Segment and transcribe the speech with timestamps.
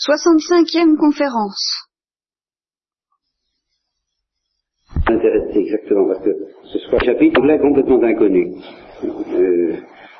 [0.00, 1.60] 65e conférence.
[5.06, 6.30] Intéressé exactement parce que
[6.72, 8.54] ce soit un chapitre anglais complètement inconnu.
[9.04, 9.76] Euh,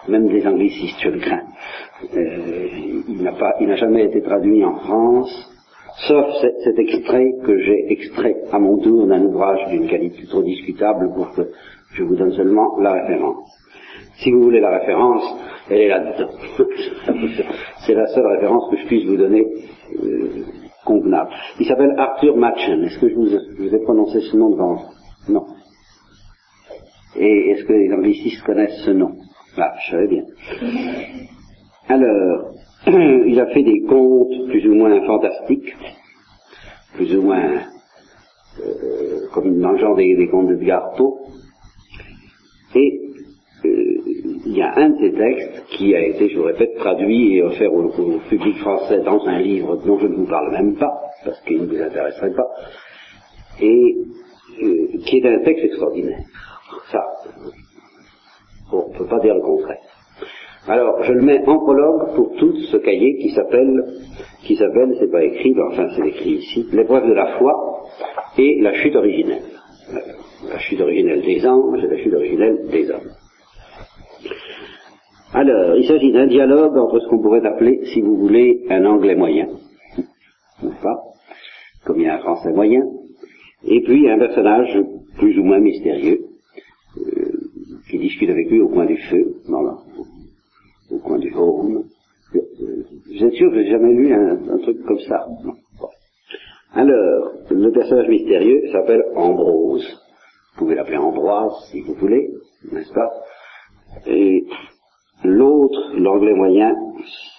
[0.08, 1.46] même des anglicistes, je le crains.
[2.14, 2.68] Euh,
[3.08, 5.50] il n'a jamais été traduit en France,
[6.08, 6.26] sauf
[6.62, 11.32] cet extrait que j'ai extrait à mon tour d'un ouvrage d'une qualité trop discutable pour
[11.32, 11.48] que
[11.94, 13.48] je vous donne seulement la référence.
[14.18, 15.22] Si vous voulez la référence,
[15.70, 16.30] elle est là-dedans.
[17.86, 19.46] C'est la seule référence que je puisse vous donner
[20.02, 20.44] euh,
[20.84, 21.30] convenable.
[21.58, 22.84] Il s'appelle Arthur Machen.
[22.84, 25.32] Est-ce que je vous, ai prononcé ce nom devant vous?
[25.32, 25.46] Non.
[27.16, 29.12] Et est-ce que les anglicistes connaissent ce nom?
[29.56, 30.24] Ah, je savais bien.
[31.88, 32.54] Alors,
[32.86, 35.74] il a fait des contes plus ou moins fantastiques,
[36.94, 37.60] plus ou moins
[38.60, 40.56] euh, comme dans le genre des, contes de
[40.96, 41.18] Poe.
[42.74, 43.00] Et
[43.64, 43.99] euh,
[44.46, 47.42] il y a un de ces textes qui a été, je vous répète, traduit et
[47.42, 47.90] offert au,
[48.28, 50.92] public français dans un livre dont je ne vous parle même pas,
[51.24, 52.48] parce qu'il ne vous intéresserait pas,
[53.60, 53.96] et
[54.62, 56.20] euh, qui est un texte extraordinaire.
[56.90, 57.02] Ça,
[58.72, 59.80] on ne peut pas dire le contraire.
[60.68, 63.82] Alors, je le mets en prologue pour tout ce cahier qui s'appelle,
[64.42, 67.82] qui s'appelle, c'est pas écrit, mais enfin c'est écrit ici, l'épreuve de la foi
[68.38, 69.42] et la chute originelle.
[70.48, 73.10] La chute originelle des anges et la chute originelle des hommes.
[75.32, 79.14] Alors, il s'agit d'un dialogue entre ce qu'on pourrait appeler, si vous voulez, un anglais
[79.14, 79.46] moyen,
[80.62, 80.98] n'est-ce pas?
[81.84, 82.82] Comme il y a un français moyen,
[83.64, 84.76] et puis un personnage
[85.18, 86.18] plus ou moins mystérieux,
[86.98, 87.30] euh,
[87.88, 89.76] qui discute avec lui au coin du feu, dans la,
[90.90, 91.84] au coin du home.
[92.32, 95.26] Vous êtes sûr que j'ai jamais lu un, truc comme ça?
[96.72, 99.86] Alors, le personnage mystérieux s'appelle Ambrose.
[100.54, 102.30] Vous pouvez l'appeler Ambroise si vous voulez,
[102.72, 103.10] n'est-ce pas?
[104.06, 104.44] Et
[105.24, 106.74] l'autre, l'anglais moyen,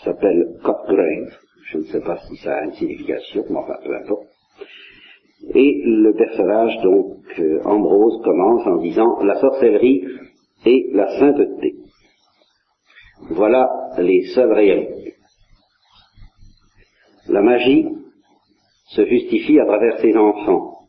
[0.03, 1.37] s'appelle Cotgrave.
[1.71, 4.27] Je ne sais pas si ça a une signification, mais enfin peu importe.
[5.53, 10.03] Et le personnage, donc, euh, Ambrose, commence en disant la sorcellerie
[10.65, 11.75] et la sainteté.
[13.29, 15.15] Voilà les seules réalités.
[17.27, 17.87] La magie
[18.89, 20.79] se justifie à travers ses enfants.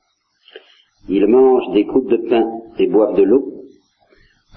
[1.09, 2.45] Ils mangent des croûtes de pain
[2.79, 3.52] et boivent de l'eau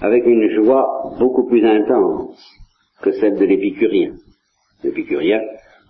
[0.00, 2.38] avec une joie beaucoup plus intense
[3.02, 4.14] que celle de l'épicurien.
[4.84, 5.40] L'épicurien,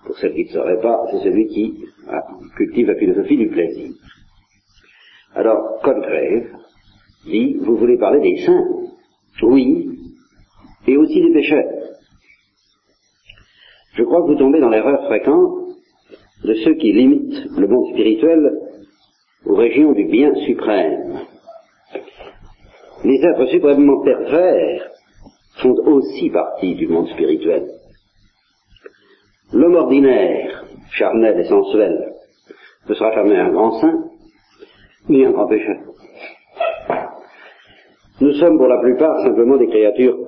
[0.04, 1.84] pour celles qui ne sauraient pas, c'est celui qui
[2.56, 3.90] cultive la philosophie du plaisir.
[5.34, 6.46] Alors, Congreve
[7.26, 8.64] dit, vous voulez parler des saints
[9.42, 9.88] Oui,
[10.86, 11.64] et aussi des pécheurs.
[13.94, 15.76] Je crois que vous tombez dans l'erreur fréquente
[16.44, 18.52] de ceux qui limitent le monde spirituel
[19.46, 21.20] aux régions du bien suprême.
[23.06, 24.90] Les êtres suprêmement pervers
[25.62, 27.68] font aussi partie du monde spirituel.
[29.52, 32.14] L'homme ordinaire, charnel et sensuel,
[32.88, 34.10] ne sera jamais un grand saint,
[35.08, 35.76] ni un grand pécheur.
[38.20, 40.18] Nous sommes pour la plupart simplement des créatures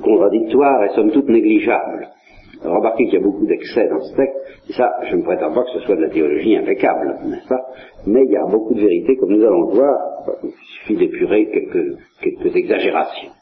[0.00, 2.10] contradictoires et sommes toutes négligeables.
[2.64, 5.64] Remarquez qu'il y a beaucoup d'excès dans ce texte, et ça, je ne prétends pas
[5.64, 7.60] que ce soit de la théologie impeccable, n'est-ce pas?
[8.06, 9.98] Mais il y a beaucoup de vérité, comme nous allons le voir,
[10.42, 13.32] il suffit d'épurer quelques, quelques exagérations.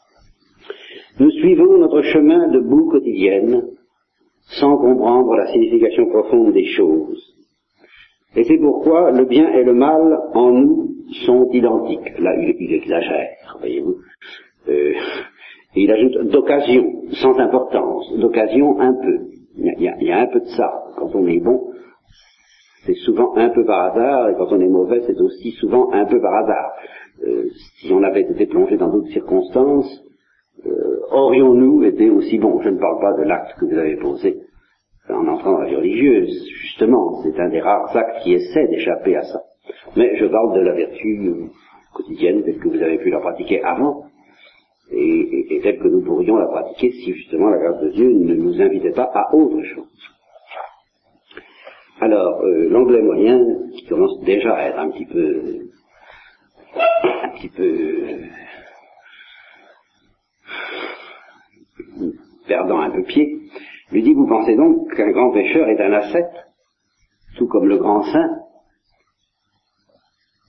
[1.19, 3.63] Nous suivons notre chemin de boue quotidienne,
[4.59, 7.33] sans comprendre la signification profonde des choses.
[8.35, 10.89] Et c'est pourquoi le bien et le mal en nous
[11.25, 12.17] sont identiques.
[12.19, 13.95] Là, il, il exagère, voyez-vous.
[14.69, 14.93] Euh,
[15.75, 19.19] il ajoute d'occasion, sans importance, d'occasion un peu.
[19.55, 20.71] Il y, a, il y, a, un peu de ça.
[20.97, 21.71] Quand on est bon,
[22.85, 26.05] c'est souvent un peu par hasard, et quand on est mauvais, c'est aussi souvent un
[26.05, 26.71] peu par hasard.
[27.25, 27.45] Euh,
[27.79, 30.03] si on avait été plongé dans d'autres circonstances,
[30.65, 32.61] euh, aurions-nous été aussi bons?
[32.61, 34.43] Je ne parle pas de l'acte que vous avez posé
[35.09, 39.15] en entrant dans la vie religieuse, justement, c'est un des rares actes qui essaie d'échapper
[39.15, 39.41] à ça.
[39.97, 41.49] Mais je parle de la vertu
[41.93, 44.05] quotidienne telle que vous avez pu la pratiquer avant,
[44.93, 48.09] et, et, et, telle que nous pourrions la pratiquer si justement la grâce de Dieu
[48.11, 50.09] ne nous invitait pas à autre chose.
[51.99, 53.39] Alors, euh, l'anglais moyen,
[53.73, 55.41] qui commence déjà à être un petit peu,
[57.23, 58.19] un petit peu
[62.47, 63.39] perdant un peu pied,
[63.91, 66.33] lui dit, vous pensez donc qu'un grand pécheur est un ascète,
[67.37, 68.29] tout comme le grand saint?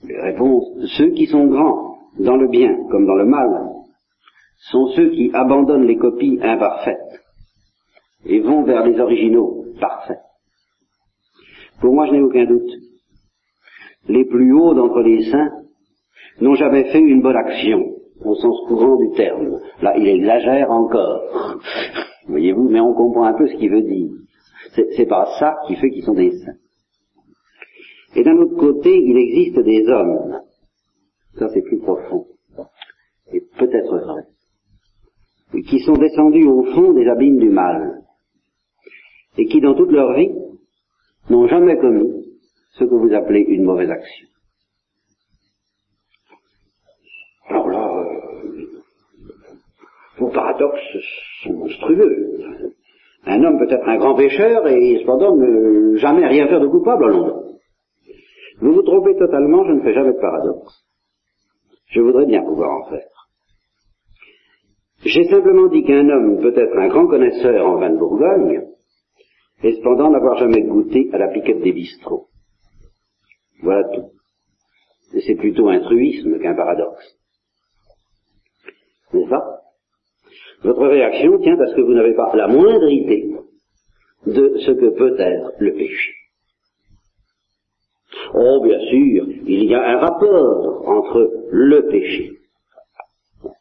[0.03, 0.65] Réponse,
[0.99, 3.74] ceux qui sont grands, dans le bien comme dans le mal,
[4.71, 7.21] sont ceux qui abandonnent les copies imparfaites
[8.25, 10.21] et vont vers les originaux parfaits.
[11.81, 12.71] Pour moi, je n'ai aucun doute.
[14.09, 15.51] Les plus hauts d'entre les saints
[16.41, 17.95] n'ont jamais fait une bonne action,
[18.25, 19.61] au sens courant du terme.
[19.83, 21.59] Là, il exagère encore.
[22.29, 24.11] Voyez-vous, mais on comprend un peu ce qu'il veut dire.
[24.97, 26.57] C'est pas ça qui fait qu'ils sont des saints.
[28.17, 30.41] Et d'un autre côté, il existe des hommes.
[31.39, 32.27] Ça, c'est plus profond.
[33.33, 34.23] Et peut-être vrai.
[35.62, 38.03] Qui sont descendus au fond des abîmes du mal.
[39.39, 40.33] Et qui, dans toute leur vie,
[41.31, 42.25] n'ont jamais commis
[42.73, 44.27] ce que vous appelez une mauvaise action.
[47.49, 48.65] Alors là, euh,
[50.19, 50.81] vos paradoxes
[51.43, 52.73] sont monstrueux.
[53.27, 57.05] Un homme peut être un grand pécheur et cependant ne jamais rien faire de coupable
[57.05, 57.45] à Londres.
[58.61, 60.85] Vous vous trompez totalement, je ne fais jamais de paradoxe.
[61.87, 63.14] Je voudrais bien pouvoir en faire.
[65.05, 68.62] J'ai simplement dit qu'un homme peut être un grand connaisseur en vin de Bourgogne,
[69.62, 72.29] et cependant n'avoir jamais goûté à la piquette des bistrots.
[73.62, 74.11] Voilà tout.
[75.15, 77.19] Et c'est plutôt un truisme qu'un paradoxe.
[79.12, 79.61] N'est-ce pas?
[80.62, 83.31] Votre réaction tient à ce que vous n'avez pas la moindre idée
[84.27, 86.12] de ce que peut être le péché.
[88.33, 92.39] Oh, bien sûr, il y a un rapport entre le péché,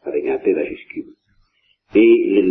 [0.03, 1.13] avec un P majuscule,
[1.95, 2.43] et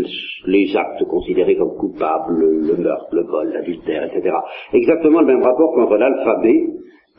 [0.46, 4.34] les, actes considérés comme coupables, le meurtre, le vol, l'adultère, etc.
[4.72, 6.66] Exactement le même rapport qu'entre l'alphabet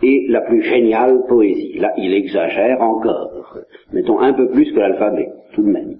[0.02, 1.78] et la plus géniale poésie.
[1.80, 3.58] Là, il exagère encore,
[3.92, 5.98] mettons un peu plus que l'alphabet, tout de même.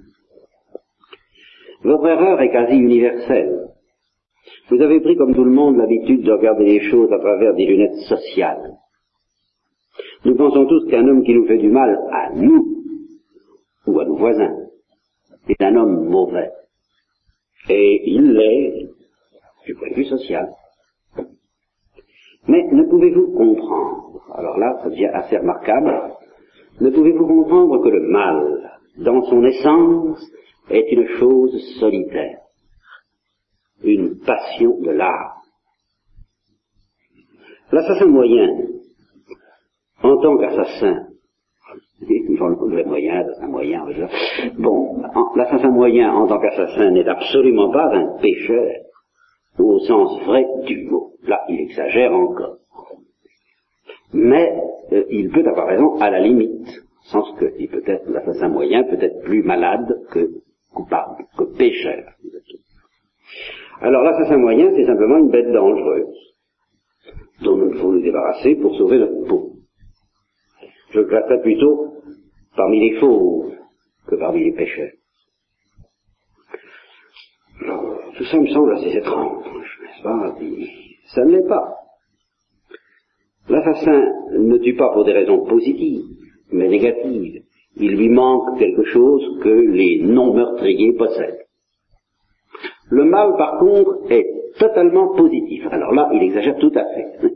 [1.84, 3.68] Votre erreur est quasi universelle.
[4.70, 7.66] Vous avez pris, comme tout le monde, l'habitude de regarder les choses à travers des
[7.66, 8.78] lunettes sociales.
[10.26, 12.66] Nous pensons tous qu'un homme qui nous fait du mal à nous,
[13.88, 14.63] ou à nos voisins,
[15.50, 16.52] est un homme mauvais.
[17.70, 18.90] Et il l'est
[19.66, 20.50] du point de vue social.
[22.48, 26.14] Mais ne pouvez-vous comprendre, alors là ça devient assez remarquable,
[26.82, 30.20] ne pouvez-vous comprendre que le mal, dans son essence,
[30.70, 32.40] est une chose solitaire,
[33.84, 35.42] une passion de l'art.
[37.72, 38.50] L'assassin moyen,
[40.04, 41.08] en tant qu'assassin,
[42.02, 43.86] le moyen, un moyen,
[44.58, 45.02] bon,
[45.36, 48.72] l'assassin moyen en tant qu'assassin n'est absolument pas un pécheur,
[49.60, 51.14] au sens vrai du mot.
[51.26, 52.58] Là, il exagère encore.
[54.14, 54.54] Mais
[54.92, 56.68] euh, il peut avoir raison à la limite,
[57.04, 60.30] sens que il peut être l'assassin moyen peut être plus malade que
[60.74, 62.04] coupable, que pécheur.
[63.82, 66.36] Alors l'assassin moyen, c'est simplement une bête dangereuse,
[67.42, 69.53] dont nous devons nous débarrasser pour sauver notre peau.
[70.94, 71.96] Je classerais plutôt
[72.56, 73.52] parmi les fauves
[74.08, 74.92] que parmi les pécheurs.
[78.16, 79.46] tout ça me semble assez étrange,
[79.82, 80.36] n'est-ce pas
[81.16, 81.78] Ça ne l'est pas.
[83.50, 86.06] L'assassin ne tue pas pour des raisons positives,
[86.52, 87.44] mais négatives.
[87.76, 91.48] Il lui manque quelque chose que les non-meurtriers possèdent.
[92.92, 95.66] Le mal, par contre, est totalement positif.
[95.72, 97.32] Alors là, il exagère tout à fait.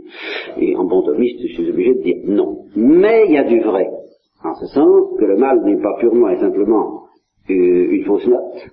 [0.59, 2.65] Et en bon thomiste, je suis obligé de dire non.
[2.75, 3.89] Mais il y a du vrai.
[4.43, 7.03] En ce sens que le mal n'est pas purement et simplement
[7.49, 8.67] euh, une fausse note,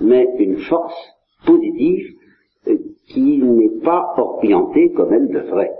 [0.00, 0.96] mais une force
[1.44, 2.06] positive
[2.68, 5.72] euh, qui n'est pas orientée comme elle devrait.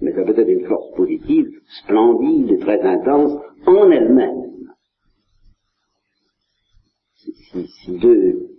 [0.00, 1.48] Mais ça peut être une force positive,
[1.82, 4.50] splendide et très intense en elle-même.
[7.14, 8.49] Si, deux,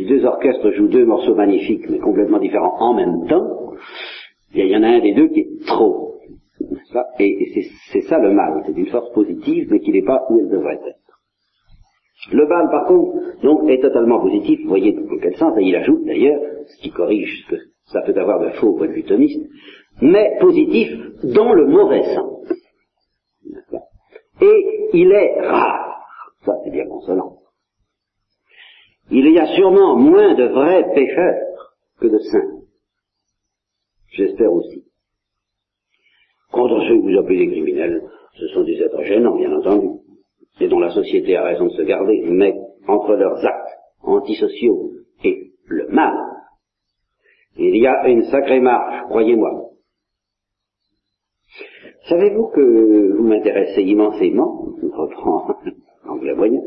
[0.00, 3.74] si deux orchestres jouent deux morceaux magnifiques mais complètement différents en même temps,
[4.54, 6.14] il y en a un des deux qui est trop.
[7.18, 7.52] Et,
[7.92, 10.74] c'est ça le mal, c'est une force positive mais qui n'est pas où elle devrait
[10.74, 10.96] être.
[12.32, 15.74] Le mal, par contre, donc, est totalement positif, vous voyez dans quel sens, et il
[15.74, 18.92] ajoute d'ailleurs, ce qui corrige ce que ça peut avoir de faux au point de
[18.92, 19.04] vue
[20.02, 20.90] mais positif
[21.24, 22.52] dans le mauvais sens.
[24.40, 26.02] Et il est rare,
[26.44, 27.39] ça c'est bien consolant.
[29.10, 32.60] Il y a sûrement moins de vrais pécheurs que de saints.
[34.12, 34.84] J'espère aussi.
[36.52, 38.02] Contre ceux que vous appelez des criminels,
[38.38, 40.00] ce sont des êtres gênants, bien entendu
[40.60, 42.54] et dont la société a raison de se garder, mais
[42.86, 44.92] entre leurs actes antisociaux
[45.24, 46.14] et le mal,
[47.56, 49.70] il y a une sacrée marche, croyez-moi.
[52.08, 55.56] Savez-vous que vous m'intéressez immensément, je reprends
[56.04, 56.60] l'anglais moyen,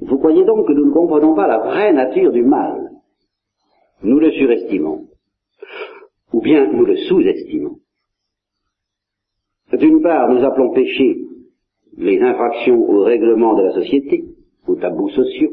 [0.00, 2.90] vous croyez donc que nous ne comprenons pas la vraie nature du mal
[4.02, 5.08] Nous le surestimons,
[6.32, 7.76] ou bien nous le sous-estimons.
[9.72, 11.18] D'une part, nous appelons péché
[11.96, 14.24] les infractions au règlement de la société,
[14.66, 15.50] aux tabous sociaux.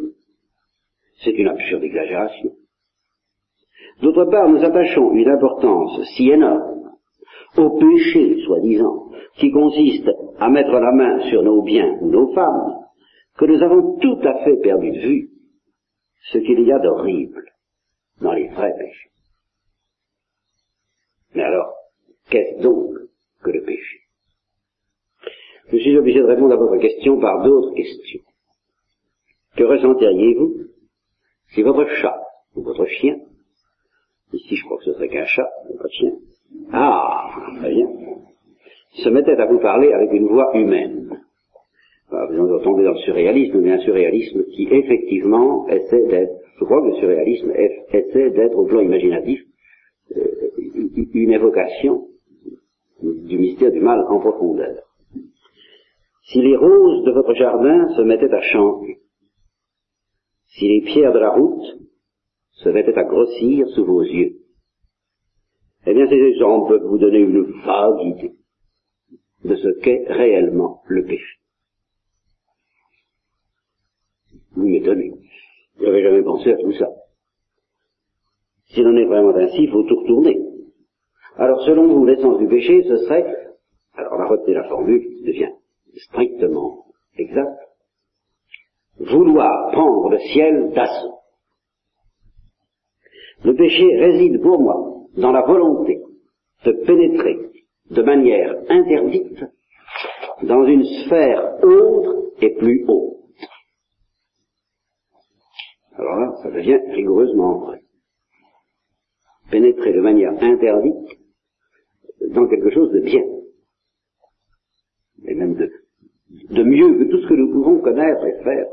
[1.24, 2.51] C'est une absurde exagération.
[4.01, 6.92] D'autre part, nous attachons une importance si énorme
[7.58, 12.87] au péché, soi-disant, qui consiste à mettre la main sur nos biens ou nos femmes,
[13.38, 15.29] que nous avons tout à fait perdu de vue
[16.32, 17.44] ce qu'il y a d'horrible
[18.22, 19.10] dans les vrais péchés.
[21.36, 21.74] Mais alors,
[22.29, 22.94] qu'est-ce donc
[23.44, 24.00] que le péché?
[25.72, 28.22] Je suis obligé de répondre à votre question par d'autres questions.
[29.56, 30.67] Que ressentiriez-vous
[31.53, 32.20] si votre chat
[32.56, 33.17] ou votre chien,
[34.34, 36.12] ici je crois que ce serait qu'un chat, pas de chien,
[36.72, 37.29] ah,
[37.60, 37.88] très bien,
[38.94, 41.27] se mettait à vous parler avec une voix humaine?
[42.10, 46.82] Vous allez tomber dans le surréalisme, mais un surréalisme qui effectivement essaie d'être, je crois
[46.82, 49.42] que le surréalisme essaie d'être au plan imaginatif
[50.16, 50.24] euh,
[51.14, 52.08] une évocation
[53.02, 54.84] du mystère du mal en profondeur.
[56.24, 59.00] Si les roses de votre jardin se mettaient à chanter,
[60.48, 61.78] si les pierres de la route
[62.52, 64.38] se mettaient à grossir sous vos yeux,
[65.86, 68.34] eh bien ces exemples peuvent vous donner une vague idée
[69.44, 71.37] de ce qu'est réellement le péché.
[74.58, 75.14] Vous m'étonnez.
[75.80, 76.88] Je n'avais jamais pensé à tout ça.
[78.70, 80.36] S'il en est vraiment ainsi, il faut tout retourner.
[81.36, 83.24] Alors, selon vous, l'essence du péché, ce serait,
[83.94, 85.52] alors on a la formule qui devient
[85.96, 86.86] strictement
[87.18, 87.60] exacte,
[89.00, 91.20] vouloir prendre le ciel d'assaut.
[93.44, 96.02] Le péché réside pour moi dans la volonté
[96.66, 97.38] de pénétrer
[97.92, 99.46] de manière interdite
[100.42, 103.17] dans une sphère autre et plus haute.
[105.98, 107.82] Alors là, ça devient rigoureusement vrai.
[109.50, 111.20] Pénétrer de manière interdite
[112.30, 113.24] dans quelque chose de bien.
[115.25, 118.68] Et même de, mieux que tout ce que nous pouvons connaître et faire,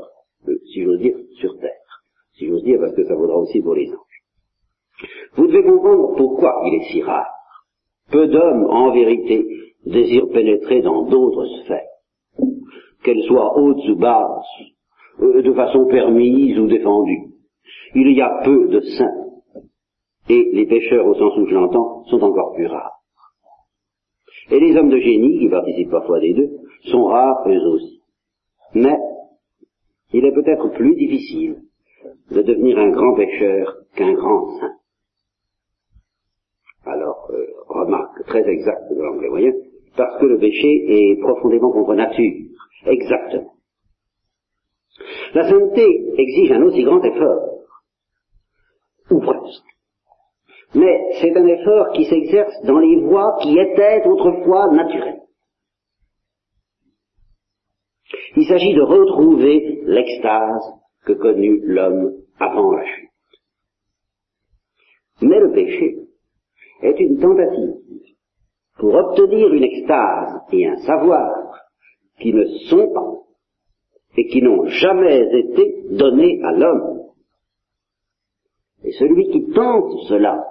[0.47, 1.71] euh, si j'ose dire, sur Terre.
[2.33, 4.23] Si j'ose dire, parce que ça vaudra aussi pour les anges.
[5.35, 7.31] Vous devez comprendre pourquoi il est si rare.
[8.11, 9.47] Peu d'hommes, en vérité,
[9.85, 11.81] désirent pénétrer dans d'autres sphères,
[13.03, 14.45] qu'elles soient hautes ou basses,
[15.21, 17.31] euh, de façon permise ou défendue.
[17.93, 19.25] Il y a peu de saints,
[20.29, 22.99] et les pécheurs au sens où je l'entends sont encore plus rares.
[24.51, 26.49] Et les hommes de génie, qui participent parfois des deux,
[26.91, 28.01] sont rares eux aussi.
[28.73, 28.97] Mais
[30.13, 31.61] il est peut-être plus difficile
[32.31, 34.75] de devenir un grand pécheur qu'un grand saint.
[36.85, 39.51] Alors, euh, remarque très exacte de l'anglais moyen,
[39.97, 42.33] parce que le péché est profondément contre nature.
[42.85, 43.54] Exactement.
[45.35, 47.59] La sainteté exige un aussi grand effort,
[49.11, 49.65] ou presque.
[50.73, 55.23] Mais c'est un effort qui s'exerce dans les voies qui étaient autrefois naturelles.
[58.37, 60.63] Il s'agit de retrouver l'extase
[61.05, 63.09] que connut l'homme avant la chute.
[65.21, 65.97] Mais le péché
[66.81, 68.05] est une tentative
[68.77, 71.59] pour obtenir une extase et un savoir
[72.21, 73.24] qui ne sont pas
[74.17, 77.01] et qui n'ont jamais été donnés à l'homme.
[78.83, 80.43] Et celui qui tente cela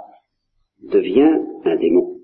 [0.83, 2.15] devient un démon.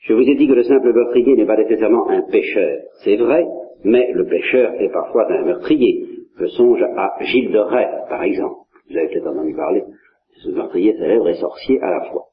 [0.00, 2.78] Je vous ai dit que le simple meurtrier n'est pas nécessairement un pécheur.
[3.04, 3.44] C'est vrai,
[3.84, 6.06] mais le pécheur est parfois un meurtrier.
[6.38, 8.66] Je songe à Gilles de Rais, par exemple.
[8.88, 12.26] Vous avez peut-être entendu parler de ce meurtrier célèbre et sorcier à la fois,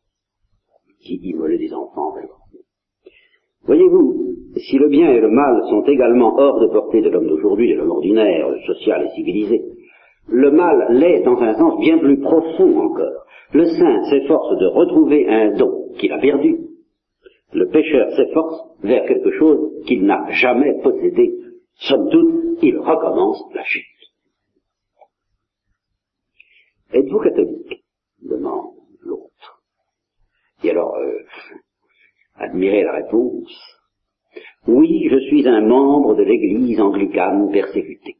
[1.02, 2.14] qui immolait des enfants.
[3.66, 7.72] Voyez-vous, si le bien et le mal sont également hors de portée de l'homme d'aujourd'hui,
[7.72, 9.64] de l'homme ordinaire, social et civilisé,
[10.28, 13.26] le mal l'est dans un sens bien plus profond encore.
[13.54, 16.58] Le saint s'efforce de retrouver un don qu'il a perdu.
[17.54, 21.34] Le pécheur s'efforce vers quelque chose qu'il n'a jamais possédé.
[21.76, 23.84] Somme toute, il recommence la chute.
[26.94, 27.84] Êtes-vous catholique?
[28.22, 29.62] demande l'autre.
[30.64, 31.24] Et alors, euh,
[32.36, 33.52] admirez la réponse.
[34.68, 38.18] Oui, je suis un membre de l'église anglicane persécutée.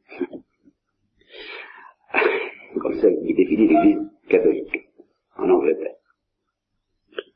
[2.80, 4.88] Comme ça qui définit l'église catholique
[5.36, 5.96] en Angleterre.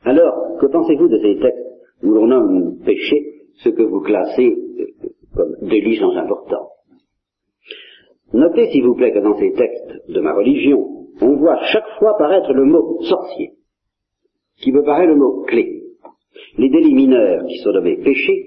[0.02, 1.68] Alors, que pensez-vous de ces textes
[2.02, 4.86] où l'on nomme péché ce que vous classez euh,
[5.34, 6.12] comme délit sans
[8.32, 12.16] Notez s'il vous plaît que dans ces textes de ma religion, on voit chaque fois
[12.18, 13.52] paraître le mot sorcier,
[14.58, 15.77] qui me paraît le mot clé.
[16.58, 18.46] Les délits mineurs qui sont nommés péchés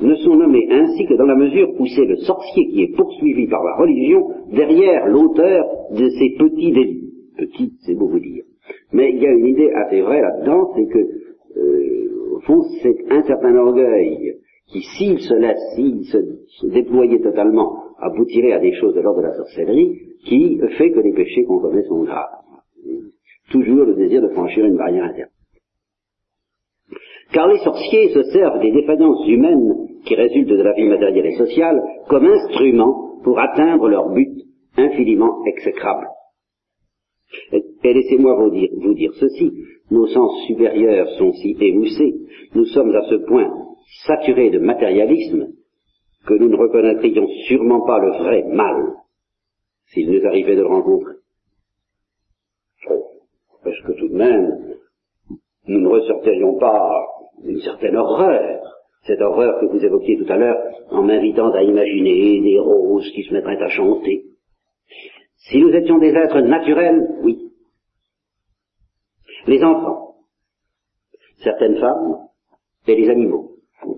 [0.00, 3.46] ne sont nommés ainsi que dans la mesure où c'est le sorcier qui est poursuivi
[3.46, 7.10] par la religion derrière l'auteur de ces petits délits.
[7.36, 8.44] Petits, c'est beau vous dire.
[8.92, 12.96] Mais il y a une idée assez vraie là-dedans, c'est que, euh, au fond, c'est
[13.10, 14.36] un certain orgueil
[14.68, 19.26] qui, s'il se laisse, s'il se, déployait totalement, aboutirait à des choses de l'ordre de
[19.26, 22.28] la sorcellerie, qui fait que les péchés qu'on commet sont graves.
[23.50, 25.30] Toujours le désir de franchir une barrière interne.
[27.32, 31.36] Car les sorciers se servent des défaillances humaines qui résultent de la vie matérielle et
[31.36, 34.28] sociale comme instrument pour atteindre leur but
[34.76, 36.08] infiniment exécrable.
[37.52, 39.50] Et, laissez-moi vous dire, ceci,
[39.90, 42.14] nos sens supérieurs sont si émoussés,
[42.54, 43.50] nous sommes à ce point
[44.06, 45.48] saturés de matérialisme
[46.26, 48.94] que nous ne reconnaîtrions sûrement pas le vrai mal
[49.92, 51.14] s'il nous arrivait de le rencontrer.
[53.64, 54.76] Parce que tout de même,
[55.68, 57.06] nous ne ressortirions pas
[57.44, 58.60] une certaine horreur,
[59.06, 60.58] cette horreur que vous évoquiez tout à l'heure
[60.90, 64.24] en m'invitant à imaginer des roses qui se mettraient à chanter.
[65.36, 67.52] Si nous étions des êtres naturels, oui.
[69.46, 70.14] Les enfants,
[71.42, 72.28] certaines femmes
[72.86, 73.56] et les animaux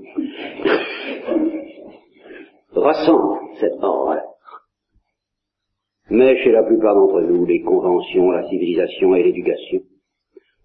[2.74, 4.22] ressentent cette horreur.
[6.10, 9.80] Mais chez la plupart d'entre nous, les conventions, la civilisation et l'éducation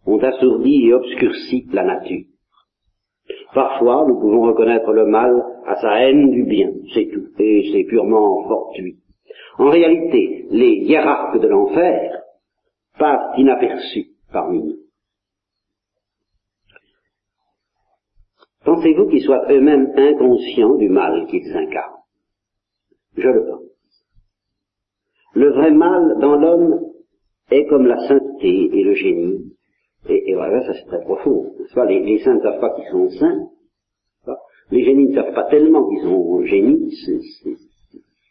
[0.06, 2.26] ont assourdi et obscurci la nature.
[3.54, 7.84] Parfois, nous pouvons reconnaître le mal à sa haine du bien, c'est tout, et c'est
[7.86, 8.98] purement fortuit.
[9.58, 12.22] En réalité, les hiérarques de l'enfer
[12.98, 14.78] passent inaperçus parmi nous.
[18.66, 22.04] Pensez-vous qu'ils soient eux-mêmes inconscients du mal qu'ils incarnent?
[23.18, 24.06] Je le pense.
[25.34, 26.80] Le vrai mal dans l'homme
[27.52, 29.56] est comme la sainteté et le génie.
[30.08, 31.52] Et, voilà, ça c'est très profond.
[31.88, 33.48] Les, les, saints ne savent pas qu'ils sont saints.
[34.72, 36.94] Les génies ne savent pas tellement qu'ils sont génies.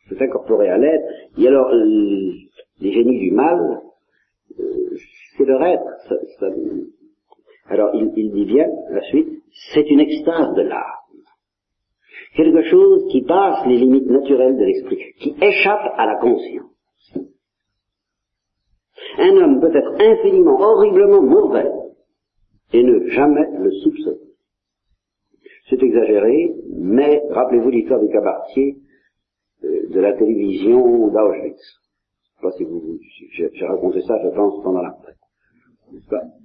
[0.09, 1.05] C'est incorporé à l'être.
[1.37, 3.81] Et alors, les génies du mal,
[4.59, 4.65] euh,
[5.37, 5.85] c'est leur être.
[7.67, 9.29] alors, il, il dit bien, la suite,
[9.75, 10.99] c'est une extase de l'âme
[12.39, 16.71] quelque chose qui passe les limites naturelles de l'esprit, qui échappe à la conscience.
[19.19, 21.71] Un homme peut être infiniment, horriblement mauvais
[22.73, 24.19] et ne jamais le soupçonner.
[25.69, 28.77] C'est exagéré, mais rappelez-vous l'histoire du cabaretier
[29.65, 31.61] euh, de la télévision d'Auschwitz.
[31.61, 32.99] Je sais pas si vous,
[33.33, 34.97] j'ai raconté ça, je pense, pendant la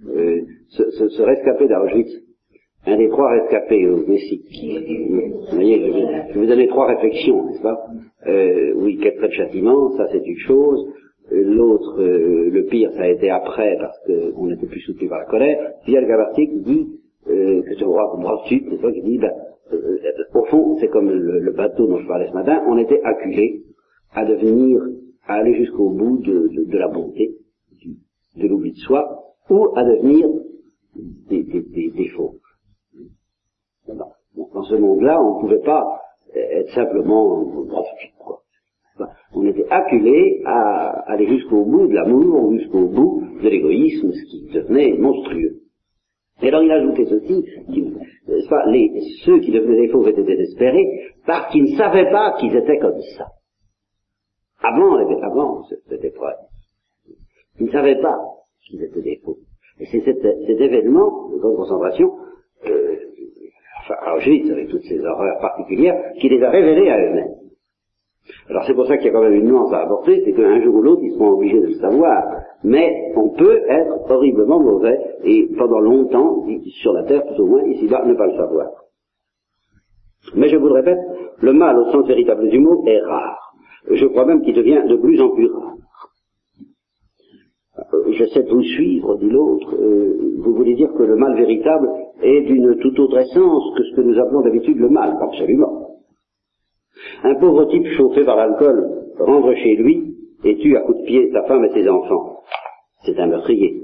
[0.08, 2.12] euh, ce, ce, ce rescapé d'Auschwitz,
[2.86, 4.45] un des trois rescapés au Mexique.
[4.52, 7.78] Vous voyez, je vais vous donner trois réflexions, n'est-ce pas?
[8.28, 10.86] Euh, Oui, quel trait de châtiment, ça c'est une chose.
[11.31, 15.25] L'autre, euh, le pire, ça a été après parce qu'on était plus soutenu par la
[15.25, 15.73] colère.
[15.83, 19.01] Puis il y a le Gabartier qui dit, euh, que c'est roi sud, c'est qui
[19.01, 19.31] dit, ben,
[19.71, 19.97] euh,
[20.33, 23.63] au fond, c'est comme le, bateau dont je parlais ce matin, on était acculé
[24.13, 24.81] à devenir,
[25.25, 27.38] à aller jusqu'au bout de, de, la bonté,
[28.36, 30.27] de l'oubli de soi, ou à devenir
[31.29, 32.36] des, des, des, des faux.
[33.88, 36.01] Dans ce monde-là, on ne pouvait pas
[36.36, 37.45] être simplement
[38.19, 38.42] quoi
[39.34, 44.49] on était acculé à aller jusqu'au bout de l'amour, jusqu'au bout de l'égoïsme, ce qui
[44.53, 45.60] devenait monstrueux.
[46.41, 48.91] Et alors il a ajouté ceci, les,
[49.23, 50.88] ceux qui devenaient des faux étaient désespérés
[51.25, 53.27] parce qu'ils ne savaient pas qu'ils étaient comme ça.
[54.62, 56.36] Avant, avant cette épreuve.
[57.60, 58.17] Ils ne savaient pas
[58.65, 59.38] qu'ils étaient des faux.
[59.79, 62.12] Et c'est cet, événement de concentration,
[62.67, 62.95] euh,
[63.82, 67.42] enfin, Auschwitz, avec toutes ces horreurs particulières, qui les a révélés à eux-mêmes.
[68.49, 70.62] Alors c'est pour ça qu'il y a quand même une nuance à apporter, c'est qu'un
[70.62, 72.23] jour ou l'autre, ils seront obligés de le savoir.
[72.63, 76.45] Mais on peut être horriblement mauvais, et pendant longtemps,
[76.81, 78.67] sur la Terre tout au moins, ici-bas, ne pas le savoir.
[80.36, 80.99] Mais je vous le répète,
[81.41, 83.53] le mal au sens véritable du mot est rare.
[83.91, 85.75] Je crois même qu'il devient de plus en plus rare.
[87.93, 89.75] Euh, j'essaie de vous suivre, dit l'autre.
[89.75, 91.89] Euh, vous voulez dire que le mal véritable
[92.21, 95.83] est d'une toute autre essence que ce que nous appelons d'habitude le mal Absolument.
[97.23, 101.31] Un pauvre type chauffé par l'alcool rentre chez lui et tue à coups de pied
[101.31, 102.41] sa femme et ses enfants.
[103.05, 103.83] C'est un meurtrier.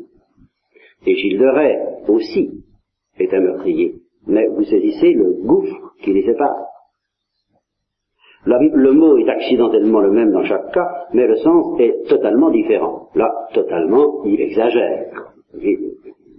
[1.05, 2.65] Et Gilles de Rais aussi
[3.17, 3.95] est un meurtrier.
[4.27, 6.65] Mais vous saisissez le gouffre qui les sépare.
[8.45, 13.09] le mot est accidentellement le même dans chaque cas, mais le sens est totalement différent.
[13.15, 15.33] Là, totalement, il exagère.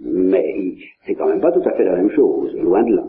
[0.02, 0.74] mais
[1.06, 3.04] c'est quand même pas tout à fait la même chose, loin de là.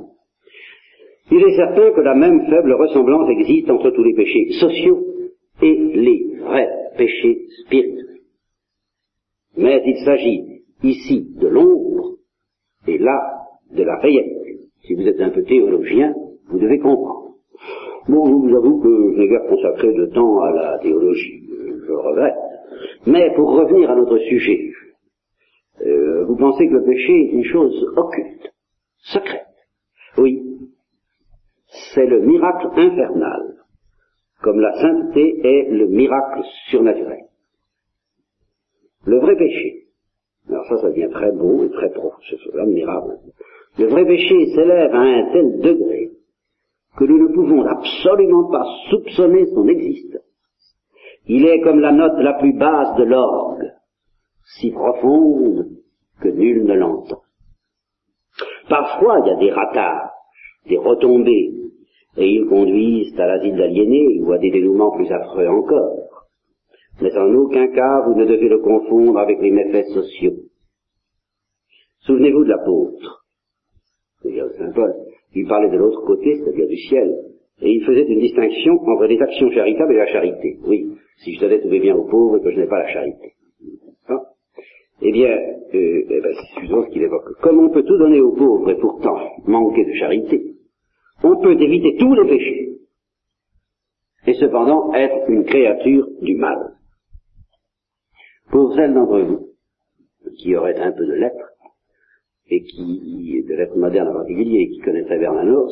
[1.32, 5.02] Il est certain que la même faible ressemblance existe entre tous les péchés sociaux
[5.62, 8.20] et les vrais péchés spirituels.
[9.58, 12.18] Mais il s'agit ici de l'ombre
[12.86, 13.20] et là
[13.72, 14.60] de la réalité.
[14.84, 16.14] Si vous êtes un peu théologien,
[16.50, 17.36] vous devez comprendre.
[18.10, 21.88] Bon, je vous avoue que je n'ai guère consacré de temps à la théologie, je
[21.88, 22.36] le regrette.
[23.06, 24.72] Mais pour revenir à notre sujet,
[25.86, 28.52] euh, vous pensez que le péché est une chose occulte,
[28.98, 29.41] secrète.
[31.94, 33.56] C'est le miracle infernal,
[34.42, 37.26] comme la sainteté est le miracle surnaturel.
[39.06, 39.88] Le vrai péché,
[40.48, 43.18] alors ça, ça devient très beau et très profond, c'est admirable.
[43.78, 46.12] Le vrai péché s'élève à un tel degré
[46.98, 50.22] que nous ne pouvons absolument pas soupçonner son existence.
[51.26, 53.72] Il est comme la note la plus basse de l'orgue,
[54.60, 55.68] si profonde
[56.22, 57.22] que nul ne l'entend.
[58.70, 60.10] Parfois, il y a des ratages,
[60.68, 61.61] des retombées,
[62.18, 66.28] et ils conduisent à l'asile d'aliénés ou à des dénouements plus affreux encore.
[67.02, 70.36] Mais en aucun cas vous ne devez le confondre avec les méfaits sociaux.
[72.02, 73.26] Souvenez-vous de l'apôtre,
[74.22, 74.94] c'est-à-dire Saint Paul,
[75.36, 77.16] il parlait de l'autre côté, c'est-à-dire du ciel,
[77.62, 80.58] et il faisait une distinction entre les actions charitables et la charité.
[80.66, 83.34] Oui, si je devais trouver bien aux pauvres et que je n'ai pas la charité.
[85.04, 87.34] Eh bien, euh, eh ben, c'est ce qu'il évoque.
[87.42, 90.44] Comme on peut tout donner aux pauvres et pourtant manquer de charité,
[91.24, 92.78] on peut éviter tous les péchés
[94.28, 96.76] et cependant être une créature du mal.
[98.50, 99.48] Pour celles d'entre vous
[100.38, 101.52] qui auraient un peu de lettres,
[102.48, 105.72] et qui, de lettres modernes en particulier, et qui connaîtraient Bernanos,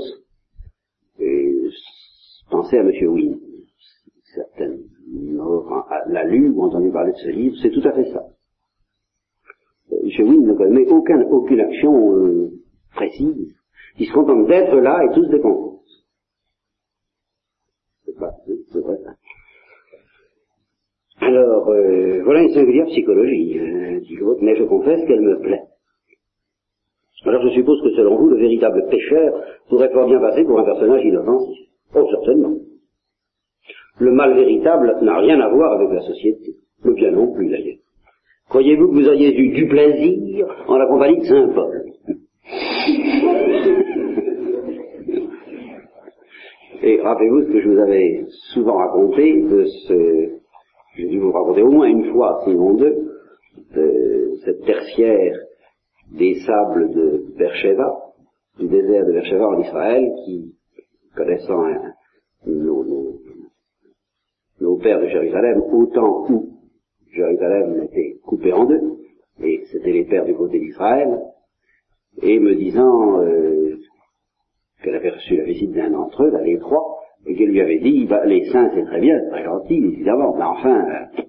[2.50, 2.92] pensez à M.
[3.08, 3.40] Wynne.
[4.34, 4.84] Certaines
[6.08, 8.26] l'a lu ou entendu parler de ce livre, c'est tout à fait ça.
[9.92, 10.28] Euh, M.
[10.28, 12.52] Wynne ne connaît aucun, aucune action euh,
[12.96, 13.56] précise,
[13.98, 16.06] il se contente d'être là et tous décompensent.
[18.06, 18.32] C'est pas,
[18.72, 18.98] c'est vrai.
[21.22, 25.64] Alors, euh, voilà une singulière psychologie, euh, dit l'autre, mais je confesse qu'elle me plaît.
[27.26, 30.64] Alors je suppose que selon vous, le véritable pécheur pourrait fort bien passer pour un
[30.64, 31.68] personnage inoffensif.
[31.94, 32.56] Oh, certainement.
[34.00, 36.56] Le mal véritable n'a rien à voir avec la société.
[36.84, 37.80] Le bien non plus, d'ailleurs.
[38.48, 41.89] Croyez-vous que vous auriez eu du plaisir en la compagnie de Saint Paul
[46.90, 50.40] Et rappelez-vous ce que je vous avais souvent raconté de ce,
[50.96, 53.12] j'ai dû vous raconter au moins une fois, sinon deux,
[53.76, 55.38] de cette tertiaire
[56.18, 57.96] des sables de Beersheba,
[58.58, 60.56] du désert de Beersheba en Israël, qui,
[61.16, 61.64] connaissant
[62.48, 62.84] nos,
[64.60, 66.54] nos, pères de Jérusalem, autant où
[67.14, 68.96] Jérusalem était coupé en deux,
[69.44, 71.20] et c'était les pères du côté d'Israël,
[72.24, 73.59] et me disant euh,
[74.84, 78.06] qu'elle avait reçu la visite d'un d'entre eux, d'aller trois, et qu'elle lui avait dit,
[78.06, 81.22] bah, les saints c'est très bien, c'est très gentil, évidemment, mais enfin, euh,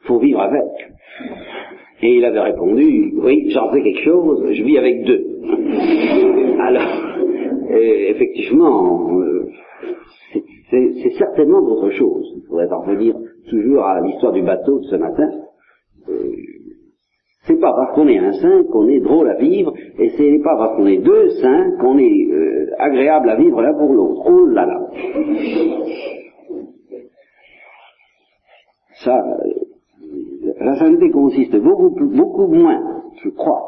[0.00, 0.64] faut vivre avec.
[2.02, 5.24] Et il avait répondu, oui, j'en sais quelque chose, je vis avec deux.
[6.60, 7.08] Alors,
[7.70, 9.50] effectivement, euh,
[10.70, 12.34] c'est certainement d'autre chose.
[12.36, 13.14] Il faudrait en revenir
[13.48, 15.30] toujours à l'histoire du bateau de ce matin.
[16.08, 16.32] Euh,
[17.48, 20.54] c'est pas parce qu'on est un saint qu'on est drôle à vivre, et c'est pas
[20.56, 24.22] parce qu'on est deux saints qu'on est euh, agréable à vivre l'un pour l'autre.
[24.26, 24.86] Oh là là.
[29.02, 29.24] Ça,
[30.60, 33.62] la sainteté consiste beaucoup, beaucoup moins, je crois,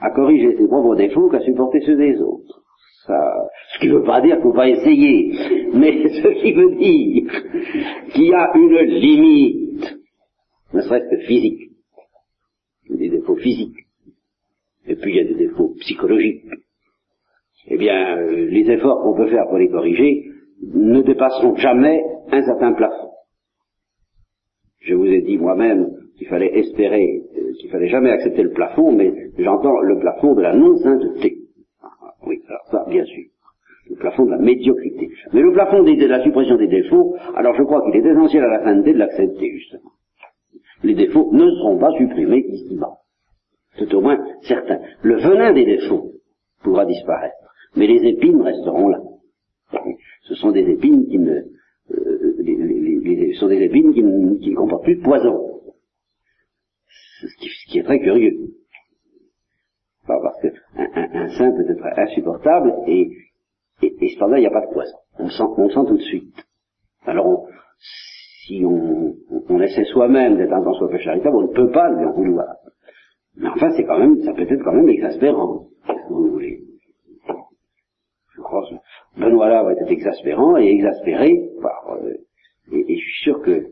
[0.00, 2.62] à corriger ses propres défauts qu'à supporter ceux des autres.
[3.06, 5.32] Ça, ce qui ne veut pas dire qu'il ne faut pas essayer,
[5.72, 7.30] mais ce qui veut dire
[8.12, 9.98] qu'il y a une limite,
[10.72, 11.63] ne serait-ce que physique.
[13.24, 13.86] Défauts physiques.
[14.86, 16.44] Et puis il y a des défauts psychologiques.
[17.68, 20.30] Eh bien, les efforts qu'on peut faire pour les corriger
[20.62, 23.12] ne dépasseront jamais un certain plafond.
[24.80, 28.92] Je vous ai dit moi-même qu'il fallait espérer, euh, qu'il fallait jamais accepter le plafond,
[28.92, 31.38] mais j'entends le plafond de la non-sainteté.
[31.82, 31.88] Ah,
[32.26, 33.24] oui, alors ça, bien sûr.
[33.88, 35.08] Le plafond de la médiocrité.
[35.32, 38.48] Mais le plafond de la suppression des défauts, alors je crois qu'il est essentiel à
[38.48, 39.92] la sainteté de l'accepter, justement.
[40.82, 42.98] Les défauts ne seront pas supprimés ici-bas.
[43.78, 44.78] C'est au moins certain.
[45.02, 46.12] Le venin des défauts
[46.62, 47.34] pourra disparaître,
[47.76, 48.98] mais les épines resteront là.
[50.22, 51.34] Ce sont des épines qui ne,
[51.90, 55.54] euh, ce sont des épines qui ne, qui comportent plus de poison
[57.28, 58.36] ce qui, est très curieux.
[60.06, 60.50] parce qu'un
[60.94, 63.10] un, saint peut être insupportable et,
[63.82, 64.96] et, cependant il n'y a pas de poison.
[65.18, 66.46] On sent, on sent tout de suite.
[67.06, 67.46] Alors
[68.46, 69.14] si on,
[69.48, 72.12] on, essaie soi-même d'être un tant soit peu charitable, on ne peut pas lui en
[72.12, 72.56] vouloir.
[73.36, 76.60] Mais enfin, c'est quand même, ça peut être quand même exaspérant, si vous voulez.
[78.36, 82.14] Je crois que Benoît là être exaspérant et exaspéré par, euh,
[82.72, 83.66] et, je suis sûr que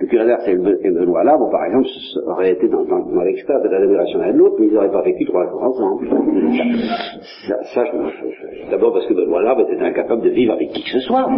[0.00, 1.86] le curé d'Ars et Benoît là, bon, par exemple,
[2.26, 2.84] auraient été dans,
[3.22, 6.08] l'extase de la libération l'un de l'autre, mais ils n'auraient pas vécu trois jours ensemble.
[7.74, 7.84] Ça,
[8.70, 11.28] d'abord parce que Benoît là était incapable de vivre avec qui que ce soit.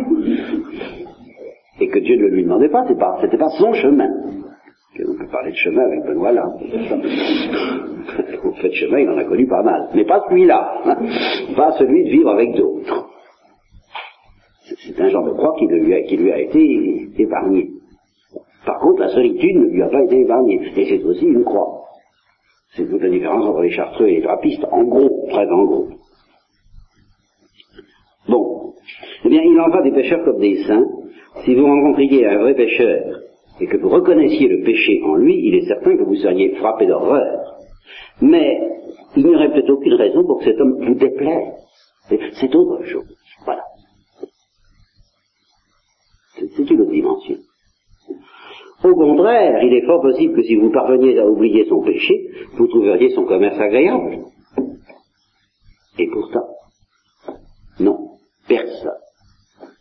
[1.80, 4.08] Et que Dieu ne lui demandait pas, c'était pas, pas son chemin.
[4.96, 6.46] On peut parler de chemin avec Benoît là.
[8.44, 9.88] Au fait de chemin, il en a connu pas mal.
[9.94, 10.82] Mais pas celui-là.
[11.56, 13.08] Pas celui de vivre avec d'autres.
[14.86, 17.70] C'est un genre de croix qui lui a, qui lui a été épargné.
[18.64, 20.60] Par contre, la solitude ne lui a pas été épargnée.
[20.76, 21.82] Et c'est aussi une croix.
[22.76, 25.88] C'est toute la différence entre les chartreux et les trappistes, en gros, très en gros.
[28.28, 28.74] Bon.
[29.24, 30.86] Eh bien, il en va des pêcheurs comme des saints.
[31.44, 33.23] Si vous rencontriez un vrai pêcheur
[33.60, 36.86] et que vous reconnaissiez le péché en lui, il est certain que vous seriez frappé
[36.86, 37.56] d'horreur.
[38.20, 38.60] Mais
[39.16, 41.54] il n'y aurait peut-être aucune raison pour que cet homme vous déplaise.
[42.08, 43.16] C'est autre chose.
[43.44, 43.62] Voilà.
[46.36, 47.36] C'est une autre dimension.
[48.82, 52.66] Au contraire, il est fort possible que si vous parveniez à oublier son péché, vous
[52.66, 54.24] trouveriez son commerce agréable.
[55.98, 56.46] Et pourtant,
[57.80, 58.92] non, personne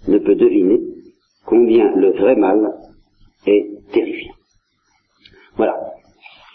[0.08, 0.80] ne peut deviner
[1.46, 2.72] combien le vrai mal
[3.48, 4.34] est terrifiant.
[5.56, 5.76] Voilà.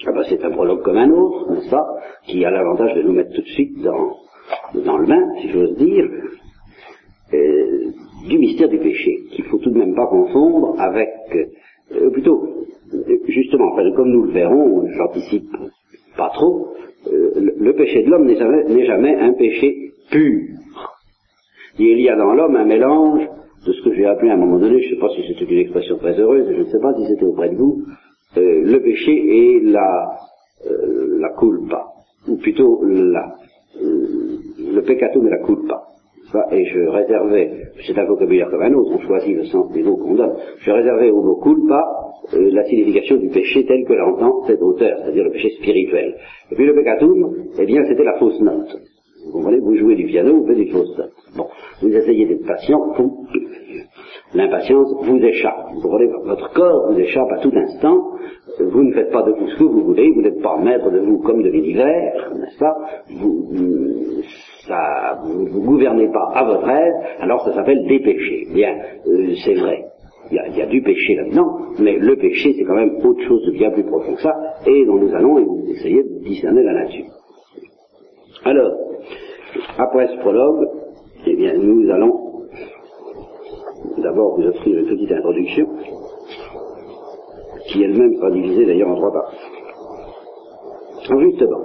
[0.06, 1.86] Ah ben, c'est un prologue comme un autre, n'est-ce pas,
[2.26, 4.16] qui a l'avantage de nous mettre tout de suite dans,
[4.74, 6.08] dans le bain, si j'ose dire,
[7.34, 7.90] euh,
[8.28, 11.10] du mystère du péché, qu'il faut tout de même pas confondre avec,
[11.92, 12.66] euh, plutôt,
[13.26, 15.50] justement, comme nous le verrons, j'anticipe
[16.16, 16.74] pas trop,
[17.06, 20.48] euh, le, péché de l'homme n'est jamais, un péché pur.
[21.78, 23.28] Il y a dans l'homme un mélange
[23.66, 25.50] de ce que j'ai appelé à un moment donné, je ne sais pas si c'était
[25.52, 27.82] une expression très heureuse, je ne sais pas si c'était auprès de vous,
[28.36, 30.18] euh, le péché et la,
[30.66, 31.84] euh, la culpa,
[32.28, 33.34] ou plutôt la,
[33.82, 34.38] euh,
[34.74, 35.82] le peccatum et la culpa.
[36.52, 39.96] Et je réservais, c'est un vocabulaire comme un autre, on choisit le sens des mots
[39.96, 41.82] qu'on donne, je réservais au mot culpa
[42.34, 46.16] euh, la signification du péché tel que l'entend cet auteur, c'est-à-dire le péché spirituel.
[46.50, 48.76] Et puis le peccatum, eh bien c'était la fausse note.
[49.24, 51.12] Vous comprenez, vous jouez du piano, vous faites des notes.
[51.36, 51.46] Bon,
[51.82, 52.94] vous essayez d'être patient,
[54.34, 55.66] l'impatience vous échappe.
[55.74, 58.12] Vous comprenez, votre corps vous échappe à tout instant,
[58.60, 60.98] vous ne faites pas de vous ce que vous voulez, vous n'êtes pas maître de
[61.00, 62.76] vous comme de l'univers, n'est-ce pas?
[63.20, 63.48] Vous,
[64.66, 68.46] ça, vous ne vous gouvernez pas à votre aise, alors ça s'appelle des péchés.
[68.52, 68.74] Bien,
[69.06, 69.84] euh, c'est vrai.
[70.30, 73.22] Il y, a, y, a, du péché là-dedans, mais le péché c'est quand même autre
[73.22, 74.34] chose de bien plus profond que ça,
[74.66, 77.06] et dont nous allons essayer de discerner la nature.
[78.44, 78.87] Alors,
[79.78, 80.68] après ce prologue,
[81.26, 82.28] eh bien, nous allons
[83.98, 85.66] d'abord vous offrir une petite introduction,
[87.68, 89.36] qui elle-même sera divisée d'ailleurs en trois parties.
[91.20, 91.62] Justement,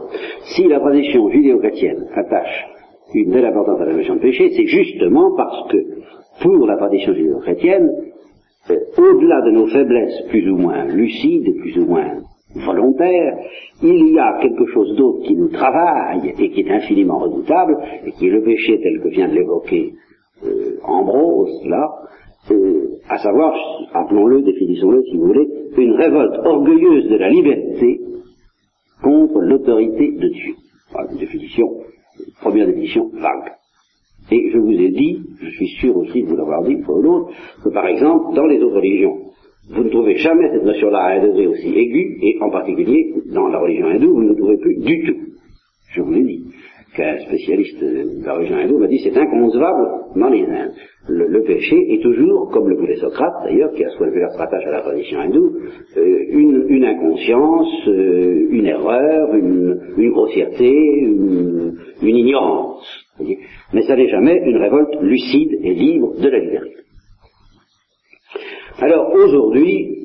[0.56, 2.67] si la tradition judéo-chrétienne attache
[3.13, 5.78] une belle importance à la notion de péché, c'est justement parce que,
[6.41, 7.91] pour la tradition judéo-chrétienne,
[8.69, 12.22] euh, au-delà de nos faiblesses plus ou moins lucides, plus ou moins
[12.56, 13.38] volontaires,
[13.82, 18.12] il y a quelque chose d'autre qui nous travaille et qui est infiniment redoutable, et
[18.12, 19.94] qui est le péché tel que vient de l'évoquer
[20.46, 21.89] euh, Ambrose, là,
[22.52, 23.54] euh, à savoir,
[23.94, 28.02] appelons-le, définissons-le si vous voulez, une révolte orgueilleuse de la liberté
[29.02, 30.54] contre l'autorité de Dieu.
[31.12, 31.68] Une définition,
[32.42, 33.54] première définition vague.
[34.32, 36.96] Et je vous ai dit, je suis sûr aussi de vous l'avoir dit une fois
[36.96, 37.32] ou l'autre,
[37.63, 39.18] que par exemple, dans les autres religions,
[40.17, 44.13] jamais cette notion-là à un degré aussi aigu, et en particulier dans la religion hindoue,
[44.13, 45.19] vous ne trouvez plus du tout.
[45.93, 46.45] Je vous l'ai dit
[46.95, 50.73] qu'un spécialiste de la religion hindoue m'a dit c'est inconcevable dans les Indes.
[51.08, 54.71] Le, péché est toujours, comme le voulait Socrate d'ailleurs, qui a ce point de à
[54.71, 55.52] la religion hindoue,
[55.97, 62.86] euh, une, inconscience, euh, une erreur, une, une grossièreté, une, une ignorance.
[63.73, 66.76] Mais ça n'est jamais une révolte lucide et libre de la liberté.
[68.80, 70.03] Alors aujourd'hui,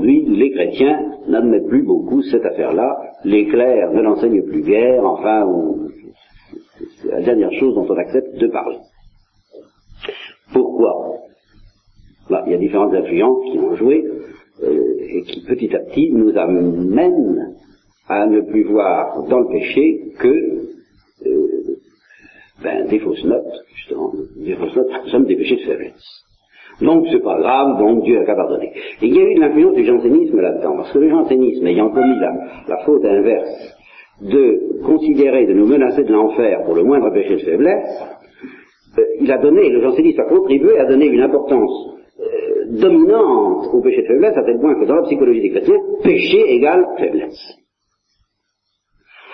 [0.00, 2.96] aujourd'hui, les chrétiens n'admettent plus beaucoup cette affaire-là.
[3.24, 5.04] Les clercs ne l'enseignent plus guère.
[5.04, 5.46] Enfin,
[6.96, 8.78] c'est la dernière chose dont on accepte de parler.
[10.52, 11.16] Pourquoi?
[12.46, 14.04] Il y a différentes influences qui ont joué
[14.62, 17.56] euh, et qui petit à petit nous amènent
[18.08, 20.28] à ne plus voir dans le péché que
[21.26, 21.76] euh,
[22.62, 26.24] ben, des fausses notes, justement, des fausses notes, nous sommes des péchés de faiblesse.
[26.80, 28.72] Donc c'est pas grave, donc Dieu a qu'à pardonner.
[29.02, 32.18] Il y a eu de l'influence du jansénisme là-dedans, parce que le jansénisme ayant commis
[32.18, 32.32] la,
[32.68, 33.76] la faute inverse
[34.22, 38.02] de considérer, de nous menacer de l'enfer pour le moindre péché de faiblesse,
[38.98, 43.80] euh, il a donné, le jansénisme a contribué à donner une importance euh, dominante au
[43.80, 47.59] péché de faiblesse, à tel point que dans la psychologie des chrétiens, péché égale faiblesse.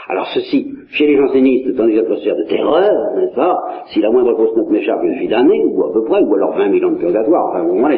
[0.09, 3.59] Alors ceci, chez les jansénistes, dans des atmosphères de terreur, n'est-ce pas
[3.93, 6.57] Si la moindre grosse note m'échappe, je suis damné, ou à peu près, ou alors
[6.57, 7.91] 20 000 ans de purgatoire, enfin, au moins,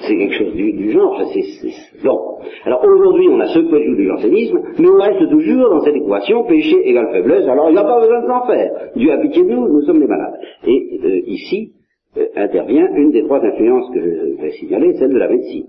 [0.00, 1.20] c'est quelque chose du, genre.
[1.32, 2.02] C'est.
[2.02, 2.18] Bon.
[2.64, 6.44] Alors aujourd'hui, on a ce préjugé du jansénisme, mais on reste toujours dans cette équation,
[6.44, 8.70] péché égale faiblesse, alors il n'y a pas besoin de s'en faire.
[8.96, 10.40] Dieu a pitié de nous, nous sommes les malades.
[10.66, 11.72] Et euh, ici,
[12.16, 15.66] euh, intervient une des trois influences que je vais signaler, celle de la médecine.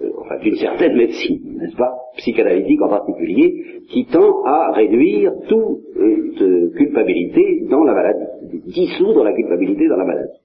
[0.00, 5.80] Euh, enfin d'une certaine médecine, n'est-ce pas, psychanalytique en particulier, qui tend à réduire toute
[5.96, 10.38] euh, culpabilité dans la maladie, dissoudre la culpabilité dans la maladie.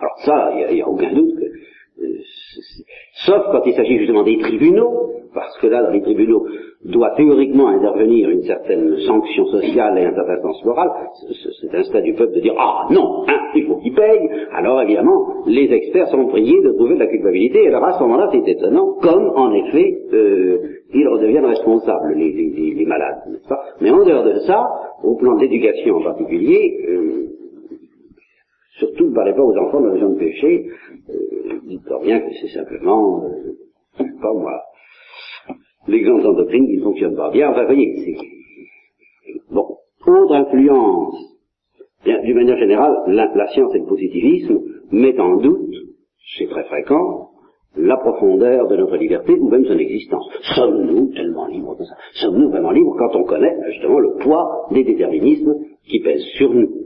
[0.00, 1.44] Alors ça, il n'y a, a, aucun doute que,
[3.26, 6.46] sauf quand il s'agit justement des tribunaux, parce que là, dans les tribunaux,
[6.84, 11.76] doit théoriquement intervenir une certaine sanction sociale et un certain sens moral, ce, ce, c'est
[11.76, 14.28] un stade du peuple de dire ah non, hein, il faut qu'il paye.
[14.52, 17.64] Alors évidemment, les experts sont priés de trouver de la culpabilité.
[17.64, 20.58] Et alors à ce moment-là, c'est étonnant, comme en effet euh,
[20.94, 23.60] ils redeviennent responsables, les, les, les malades, n'est-ce pas?
[23.80, 24.66] Mais en dehors de ça,
[25.02, 27.26] au plan de l'éducation en particulier, euh,
[28.78, 30.70] surtout ne parlez pas aux enfants de la de péché,
[31.10, 34.62] euh, dites bien que c'est simplement, euh, pas moi,
[35.86, 37.50] l'exemple d'endoctrine qui ne fonctionne pas bien.
[37.50, 39.44] Enfin, voyez, c'est...
[39.50, 39.76] Bon.
[40.06, 41.16] Autre influence.
[42.04, 44.60] D'une manière générale, la, la, science et le positivisme
[44.92, 45.74] mettent en doute,
[46.38, 47.30] c'est très fréquent,
[47.76, 50.26] la profondeur de notre liberté ou même son existence.
[50.54, 51.94] Sommes-nous tellement libres que ça?
[52.14, 56.77] Sommes-nous vraiment libres quand on connaît justement le poids des déterminismes qui pèsent sur nous?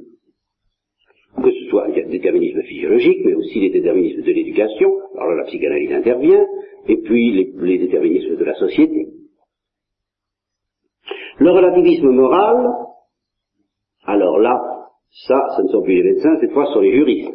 [1.37, 5.45] Que ce soit des déterminismes physiologiques, mais aussi les déterminismes de l'éducation, alors là la
[5.45, 6.47] psychanalyse intervient,
[6.89, 9.09] et puis les, les déterminismes de la société.
[11.39, 12.69] Le relativisme moral,
[14.05, 14.61] alors là,
[15.27, 17.35] ça, ce ne sont plus les médecins, cette fois ce sont les juristes.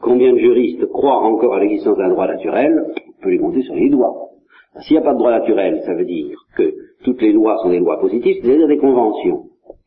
[0.00, 2.72] Combien de juristes croient encore à l'existence d'un droit naturel
[3.08, 4.30] On peut les compter sur les doigts.
[4.80, 6.74] S'il n'y a pas de droit naturel, ça veut dire que
[7.04, 9.44] toutes les lois sont des lois positives, c'est-à-dire des conventions.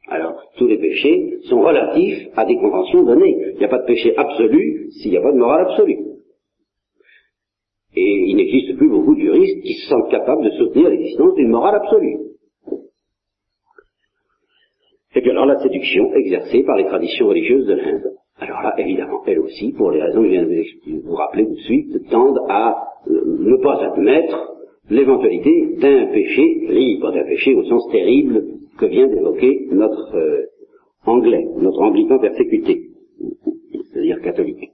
[0.10, 3.36] Alors, tous les péchés sont relatifs à des conventions données.
[3.54, 5.98] Il n'y a pas de péché absolu s'il n'y a pas de morale absolue.
[7.96, 11.50] Et il n'existe plus beaucoup de juristes qui se sentent capables de soutenir l'existence d'une
[11.50, 12.18] morale absolue.
[15.16, 18.14] Et puis alors la séduction exercée par les traditions religieuses de l'Inde.
[18.40, 21.56] Alors là, évidemment, elle aussi, pour les raisons que je viens de vous rappeler tout
[21.56, 22.76] de suite, tendent à
[23.08, 24.54] euh, ne pas admettre
[24.90, 30.46] l'éventualité d'un péché libre, d'un péché au sens terrible que vient d'évoquer notre euh,
[31.06, 32.90] anglais, notre anglican persécuté,
[33.92, 34.72] c'est-à-dire catholique.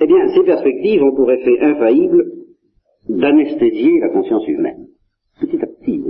[0.00, 2.24] Eh bien, ces perspectives ont pour effet infaillible
[3.08, 4.86] d'anesthésier la conscience humaine.
[5.40, 6.02] Petit à petit.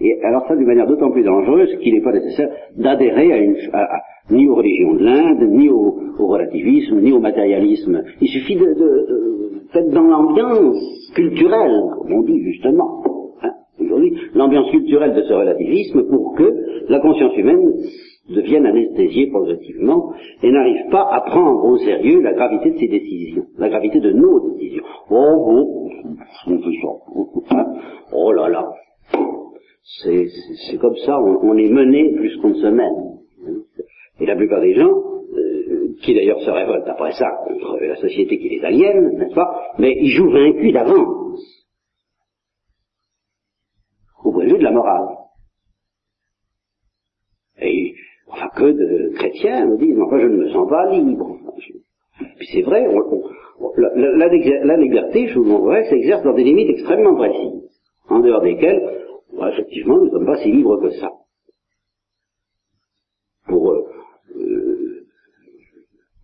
[0.00, 3.54] Et alors ça, d'une manière d'autant plus dangereuse qu'il n'est pas nécessaire d'adhérer
[4.30, 8.02] ni aux religions de l'Inde, ni au, relativisme, ni au matérialisme.
[8.20, 9.06] Il suffit de, de,
[9.74, 13.02] de dans l'ambiance culturelle, comme on dit justement,
[14.34, 16.50] l'ambiance culturelle de ce relativisme pour que
[16.88, 17.72] la conscience humaine
[18.28, 23.44] devienne anesthésiée progressivement et n'arrive pas à prendre au sérieux la gravité de ses décisions,
[23.56, 24.84] la gravité de nos décisions.
[25.10, 25.88] Oh, oh,
[27.48, 27.56] ça.
[27.56, 27.66] Hein
[28.12, 28.68] oh là là.
[30.02, 33.18] C'est comme ça, on, est mené plus qu'on se mène.
[34.20, 38.38] Et la plupart des gens, euh, qui d'ailleurs se révoltent après ça contre la société
[38.38, 39.48] qui les aliène, n'est-ce pas,
[39.78, 41.58] mais ils jouent vaincus d'avance
[44.24, 45.08] au point de la morale.
[47.60, 47.94] Et
[48.28, 51.38] enfin, que de chrétiens me disent, enfin, je ne me sens pas libre.
[52.36, 52.86] Puis c'est vrai,
[53.76, 57.68] la, liberté, je vous montrerai, s'exerce dans des limites extrêmement précises,
[58.08, 58.82] en dehors desquelles,
[59.52, 61.10] effectivement, nous ne sommes pas si libres que ça.
[63.46, 63.86] Pour, euh,
[64.36, 65.06] euh,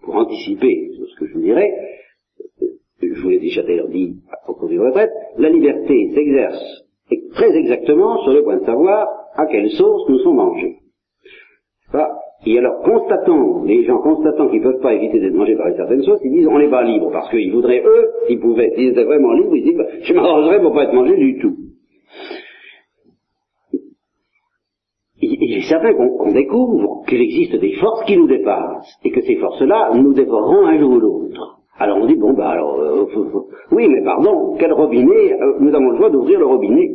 [0.08, 1.70] anticiper ce que je vous dirais,
[2.62, 2.66] euh,
[3.00, 6.83] je vous l'ai déjà d'ailleurs dit à propos du retraite, la liberté s'exerce
[7.34, 10.78] très exactement sur le point de savoir à quelle sauce nous sommes mangés.
[12.46, 15.76] Et alors, constatant, les gens constatant qu'ils ne peuvent pas éviter d'être mangés par une
[15.76, 18.88] certaine sauce, ils disent on n'est pas libre, parce qu'ils voudraient, eux, s'ils pouvaient, s'ils
[18.88, 21.56] étaient vraiment libres, ils disent bah, je m'arrangerais pour pas être mangé du tout.
[25.22, 29.36] Il est certain qu'on découvre qu'il existe des forces qui nous dépassent, et que ces
[29.36, 31.60] forces-là nous dévoreront un jour ou l'autre.
[31.78, 33.06] Alors on dit, bon, bah alors, euh,
[33.72, 36.93] oui, mais pardon, quel robinet euh, Nous avons le choix d'ouvrir le robinet.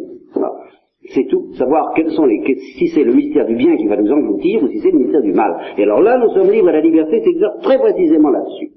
[1.14, 2.44] C'est tout, savoir quels sont les,
[2.78, 5.22] si c'est le mystère du bien qui va nous engloutir ou si c'est le mystère
[5.22, 5.56] du mal.
[5.78, 8.72] Et alors là, nous sommes libres et la liberté s'exerce très précisément là-dessus.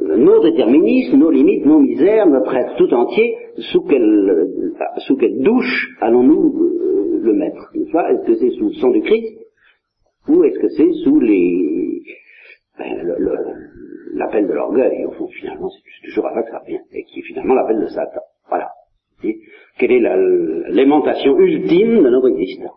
[0.00, 3.34] Nos déterminismes, nos limites, nos misères, notre être tout entier,
[3.72, 4.74] sous quelle,
[5.06, 9.38] sous quelle douche allons-nous euh, le mettre Est-ce que c'est sous le sang du Christ
[10.28, 12.02] ou est-ce que c'est sous les,
[12.78, 13.16] ben,
[14.14, 17.20] l'appel de l'orgueil, au fond, finalement, c'est toujours à ça que ça revient, et qui
[17.20, 18.20] est finalement l'appel de Satan.
[18.48, 18.70] Voilà.
[19.20, 22.74] Quelle est l'aimantation ultime de notre existence.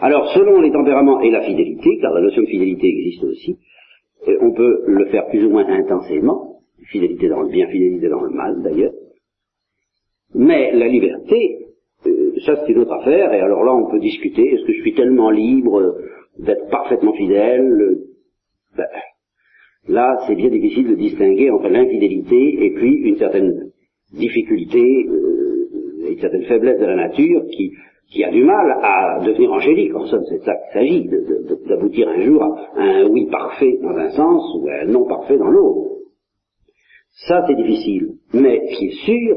[0.00, 3.58] Alors, selon les tempéraments et la fidélité, car la notion de fidélité existe aussi,
[4.40, 8.30] on peut le faire plus ou moins intensément, fidélité dans le bien, fidélité dans le
[8.30, 8.92] mal d'ailleurs,
[10.34, 11.66] mais la liberté,
[12.06, 14.80] euh, ça c'est une autre affaire, et alors là on peut discuter, est-ce que je
[14.80, 15.96] suis tellement libre
[16.38, 17.98] d'être parfaitement fidèle?
[18.76, 18.86] Ben,
[19.86, 23.70] Là, c'est bien difficile de distinguer entre l'infidélité et puis une certaine
[24.12, 27.72] difficulté euh, une certaine faiblesse de la nature qui,
[28.10, 29.94] qui a du mal à devenir angélique.
[29.94, 31.08] En somme, c'est ça qu'il s'agit,
[31.66, 35.38] d'aboutir un jour à un oui parfait dans un sens ou à un non parfait
[35.38, 35.94] dans l'autre.
[37.26, 38.14] Ça, c'est difficile.
[38.32, 39.36] Mais ce qui est sûr,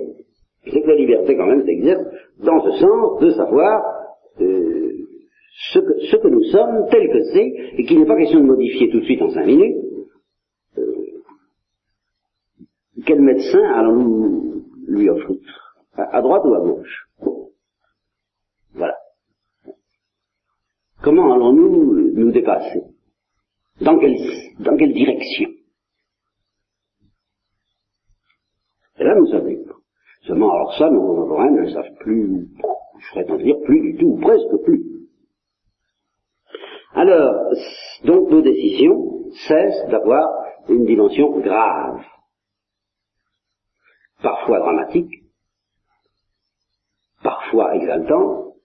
[0.66, 2.04] c'est que la liberté, quand même, s'exerce
[2.44, 3.82] dans ce sens de savoir
[4.42, 4.92] euh,
[5.74, 8.46] ce, que, ce, que, nous sommes, tel que c'est, et qu'il n'est pas question de
[8.46, 9.78] modifier tout de suite en cinq minutes.
[10.78, 10.84] Euh,
[13.06, 14.47] quel médecin allons-nous
[14.98, 15.38] lui offrir
[15.94, 17.08] à, droite ou à gauche?
[18.74, 18.96] Voilà.
[21.02, 22.84] Comment allons-nous nous dépasser
[23.82, 24.18] dans quelle,
[24.60, 25.50] dans quelle direction?
[29.00, 29.56] Et là, nous savons.
[30.24, 32.50] Seulement, alors ça, nos contemporains ne le savent plus,
[33.00, 34.84] je ferais en dire plus du tout, ou presque plus.
[36.94, 37.54] Alors,
[38.04, 40.28] donc nos décisions cessent d'avoir
[40.68, 42.04] une dimension grave,
[44.22, 45.24] parfois dramatique,
[47.24, 48.56] parfois exaltante.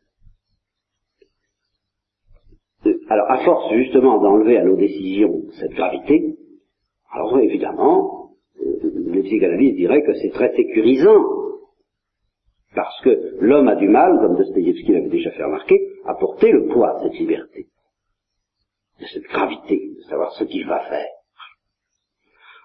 [3.09, 6.37] Alors, à force justement d'enlever à nos décisions cette gravité,
[7.13, 8.31] alors évidemment,
[8.61, 11.23] euh, les psychanalystes diraient que c'est très sécurisant
[12.75, 16.69] parce que l'homme a du mal, comme Dostoevsky l'avait déjà fait remarquer, à porter le
[16.69, 17.67] poids de cette liberté,
[18.99, 21.11] de cette gravité, de savoir ce qu'il va faire.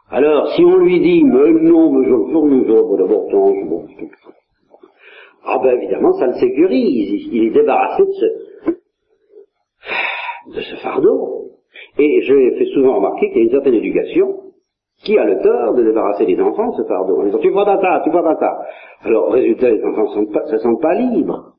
[0.10, 3.86] Alors, si on lui dit, mais non, mais je le fournis d'importance, bon,
[5.50, 8.26] ah ben évidemment, ça le sécurise, il est débarrassé de ce,
[10.56, 11.52] de ce fardeau.
[11.98, 14.44] Et j'ai fait souvent remarquer qu'il y a une certaine éducation
[15.04, 17.66] qui a le tort de débarrasser les enfants de ce fardeau en disant tu vois
[17.66, 18.58] ça, tu vois ça.
[19.04, 21.54] Alors, résultat, les enfants ne se sentent pas libres.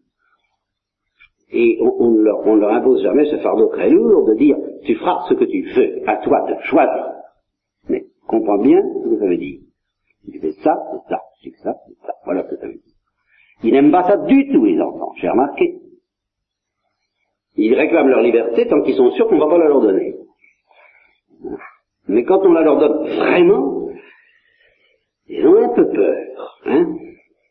[1.50, 5.24] Et on, ne leur, leur impose jamais ce fardeau très lourd de dire tu feras
[5.28, 7.17] ce que tu veux, à toi de choisir.
[8.28, 9.60] Comprends bien ce que ça veut dire.
[10.30, 12.12] Tu fais ça, c'est ça, fais ça, c'est ça.
[12.24, 12.82] Voilà ce que ça veut dire.
[13.64, 15.80] Ils n'aiment pas ça du tout, les enfants, j'ai remarqué.
[17.56, 20.14] Ils réclament leur liberté tant qu'ils sont sûrs qu'on ne va pas la leur donner.
[22.06, 23.88] Mais quand on la leur donne vraiment,
[25.26, 26.60] ils ont un peu peur.
[26.66, 26.86] Hein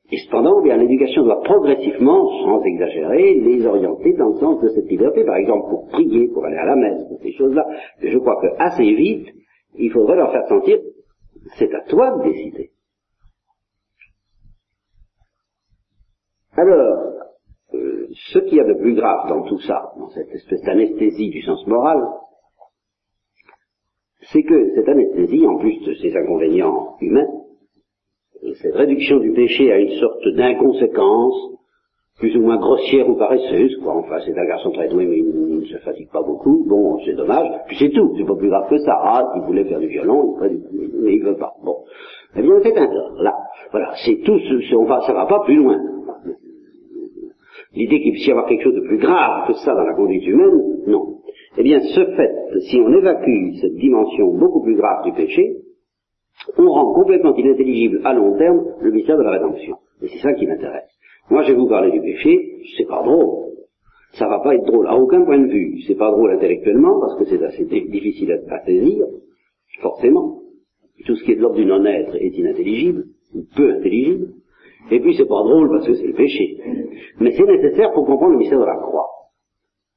[0.10, 4.90] et cependant, bien, l'éducation doit progressivement, sans exagérer, les orienter dans le sens de cette
[4.90, 5.26] liberté.
[5.26, 7.66] Par exemple, pour prier, pour aller à la messe, pour ces choses-là.
[8.02, 9.28] Je crois que assez vite,
[9.78, 10.80] il faudrait leur faire sentir,
[11.58, 12.72] c'est à toi de décider.
[16.54, 17.14] Alors,
[17.74, 21.30] euh, ce qu'il y a de plus grave dans tout ça, dans cette espèce d'anesthésie
[21.30, 22.04] du sens moral,
[24.32, 27.28] c'est que cette anesthésie, en plus de ses inconvénients humains,
[28.62, 31.36] cette réduction du péché à une sorte d'inconséquence,
[32.18, 33.96] plus ou moins grossière ou paresseuse, quoi.
[33.96, 36.66] Enfin, c'est un garçon très doué, mais il, ne se fatigue pas beaucoup.
[36.68, 37.48] Bon, c'est dommage.
[37.68, 38.14] Puis c'est tout.
[38.18, 38.98] C'est pas plus grave que ça.
[39.00, 40.62] Ah, s'il voulait faire du violon, il
[41.04, 41.54] mais il veut pas.
[41.64, 41.78] Bon.
[42.36, 43.14] Eh bien, c'est un tort.
[43.22, 43.36] Là.
[43.72, 43.92] Voilà.
[44.04, 45.78] C'est tout ce, on va, ça va pas plus loin.
[47.74, 50.26] L'idée qu'il puisse y avoir quelque chose de plus grave que ça dans la conduite
[50.26, 51.18] humaine, non.
[51.58, 55.58] Eh bien, ce fait, si on évacue cette dimension beaucoup plus grave du péché,
[56.58, 59.78] on rend complètement inintelligible à long terme le mystère de la rédemption.
[60.02, 60.97] Et c'est ça qui m'intéresse.
[61.30, 63.48] Moi, je vais vous parler du péché, c'est pas drôle.
[64.14, 65.82] Ça va pas être drôle à aucun point de vue.
[65.86, 69.06] C'est pas drôle intellectuellement parce que c'est assez difficile à, saisir,
[69.82, 70.42] forcément.
[71.06, 73.06] Tout ce qui est de l'ordre du non-être est inintelligible,
[73.36, 74.30] ou peu intelligible.
[74.90, 76.58] Et puis c'est pas drôle parce que c'est le péché.
[77.20, 79.08] Mais c'est nécessaire pour comprendre le mystère de la croix.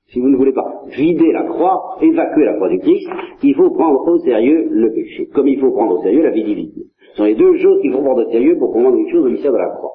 [0.09, 3.09] Si vous ne voulez pas vider la croix, évacuer la croix du Christ,
[3.45, 6.43] il faut prendre au sérieux le péché, comme il faut prendre au sérieux la vie
[6.43, 6.73] divine.
[7.13, 9.31] Ce sont les deux choses qu'il faut prendre au sérieux pour comprendre une chose, le
[9.31, 9.90] mystère de la croix.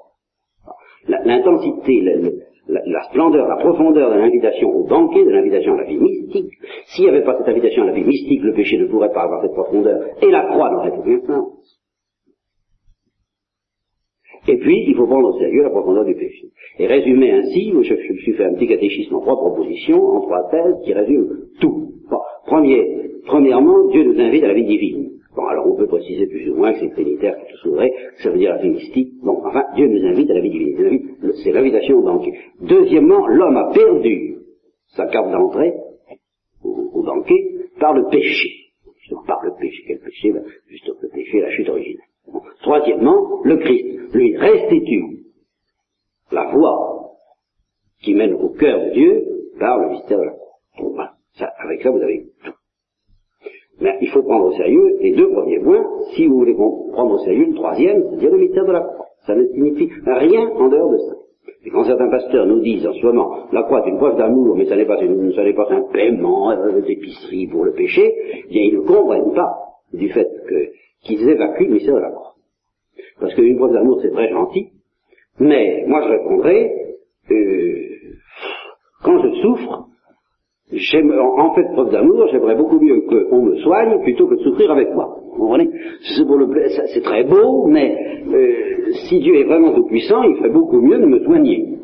[1.08, 2.01] L'intensité,
[2.68, 6.51] la, splendeur, la profondeur de l'invitation au banquet, de l'invitation à la vie mystique.
[6.88, 9.24] S'il n'y avait pas cette invitation à la vie mystique, le péché ne pourrait pas
[9.24, 11.82] avoir cette profondeur, et la croix n'aurait aucun sens.
[14.47, 16.49] Et puis, il faut prendre au sérieux la profondeur du péché.
[16.78, 20.49] Et résumer ainsi, je, me suis fait un petit catéchisme en trois propositions, en trois
[20.49, 21.30] thèses, qui résument
[21.60, 21.93] tout.
[23.26, 25.14] premièrement, Dieu nous invite à la vie divine.
[25.36, 28.29] Bon, alors on peut préciser plus ou moins que c'est trinitaire qui tout que ça
[28.29, 29.13] veut dire la vie mystique.
[29.21, 31.17] Bon, enfin, Dieu nous invite à la vie divine.
[31.43, 32.33] C'est l'invitation banquet.
[32.61, 34.38] Deuxièmement, l'homme a perdu
[34.95, 35.73] sa carte d'entrée
[36.63, 38.49] au, banquet par le péché.
[39.27, 39.83] Par le péché.
[39.88, 40.31] Quel péché?
[40.31, 42.05] Ben, Juste le péché, la chute originelle.
[42.61, 45.25] Troisièmement, le Christ, lui, restitue
[46.31, 47.11] la voie
[48.01, 49.23] qui mène au cœur de Dieu
[49.59, 51.11] par le mystère de la croix.
[51.59, 52.55] avec ça, vous avez tout.
[53.82, 57.17] Mais il faut prendre au sérieux les deux premiers points, si vous voulez prendre au
[57.19, 59.05] sérieux le troisième, c'est-à-dire le mystère de la croix.
[59.26, 61.15] Ça ne signifie rien en dehors de ça.
[61.65, 64.55] Et quand certains pasteurs nous disent en ce moment, la croix est une preuve d'amour,
[64.55, 68.13] mais ça n'est pas, pas un paiement euh, d'épicerie pour le péché,
[68.45, 69.51] eh bien ils ne comprennent pas
[69.91, 70.28] du fait
[71.01, 72.36] qu'ils évacuent le mystère de la croix.
[73.19, 74.69] Parce qu'une preuve d'amour, c'est très gentil,
[75.39, 76.71] mais moi je répondrai,
[77.32, 77.86] euh,
[79.03, 79.88] quand je souffre,
[80.72, 84.93] en fait preuve d'amour, j'aimerais beaucoup mieux qu'on me soigne plutôt que de souffrir avec
[84.93, 85.20] moi.
[85.32, 85.70] Vous comprenez?
[86.93, 87.95] C'est très beau, mais
[88.28, 91.78] euh, si Dieu est vraiment tout puissant, il ferait beaucoup mieux de me soigner.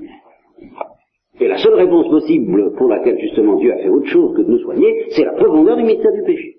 [1.40, 4.52] Et la seule réponse possible pour laquelle justement Dieu a fait autre chose que de
[4.52, 6.56] nous soigner, c'est la profondeur du mystère du péché.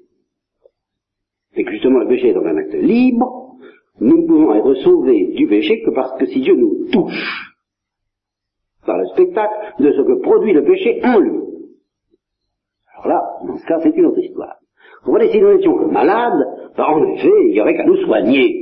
[1.56, 3.56] Et que justement le péché est dans un acte libre,
[4.00, 7.52] nous ne pouvons être sauvés du péché que parce que si Dieu nous touche
[8.86, 11.41] par le spectacle de ce que produit le péché en lui.
[13.04, 14.56] Alors là, dans ce cas, c'est une autre histoire.
[15.04, 16.46] Vous voyez, si nous n'étions que malades,
[16.76, 18.58] ben, en effet, il n'y aurait qu'à nous soigner.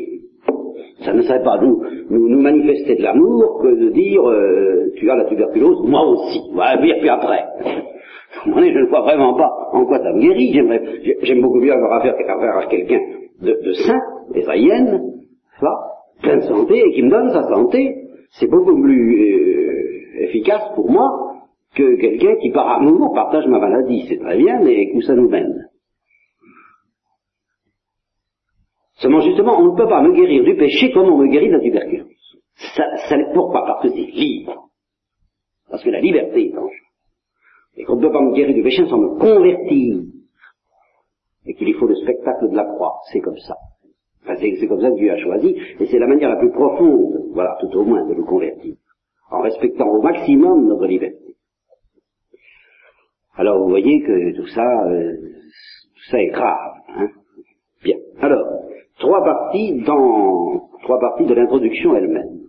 [1.05, 5.16] Ça ne serait pas nous, nous, manifester de l'amour que de dire euh, tu as
[5.16, 6.41] la tuberculose, moi aussi.
[6.53, 7.45] Voilà, puis après.
[8.45, 10.53] je ne vois vraiment pas en quoi ça me guérit.
[11.22, 12.14] J'aime beaucoup mieux avoir affaire,
[12.59, 13.01] à quelqu'un
[13.41, 13.99] de, de sain,
[14.34, 15.01] israélienne,
[16.22, 17.97] plein de santé, et qui me donne sa santé.
[18.32, 21.30] C'est beaucoup plus euh, efficace pour moi
[21.75, 24.07] que quelqu'un qui par amour partage ma maladie.
[24.09, 25.68] C'est très bien, mais où ça nous mène?
[28.95, 31.55] Seulement justement, on ne peut pas me guérir du péché comme on me guérit de
[31.55, 32.07] la tuberculose.
[32.77, 33.64] Ça, ça, pourquoi?
[33.64, 34.68] Parce que c'est libre.
[35.71, 36.85] Parce que la liberté est en jeu.
[37.77, 40.03] Et qu'on ne peut pas me guérir du péché sans me convertir.
[41.47, 42.99] Et qu'il faut le spectacle de la croix.
[43.11, 43.57] C'est comme ça.
[44.23, 45.57] Enfin, c'est comme ça que Dieu a choisi.
[45.79, 48.75] Et c'est la manière la plus profonde, voilà, tout au moins, de nous convertir.
[49.31, 51.20] En respectant au maximum notre liberté.
[53.37, 55.16] Alors vous voyez que tout ça, euh,
[55.95, 56.72] tout ça est grave.
[56.97, 57.09] Hein
[57.83, 57.97] Bien.
[58.20, 58.45] Alors,
[58.99, 62.41] trois parties dans trois parties de l'introduction elle-même.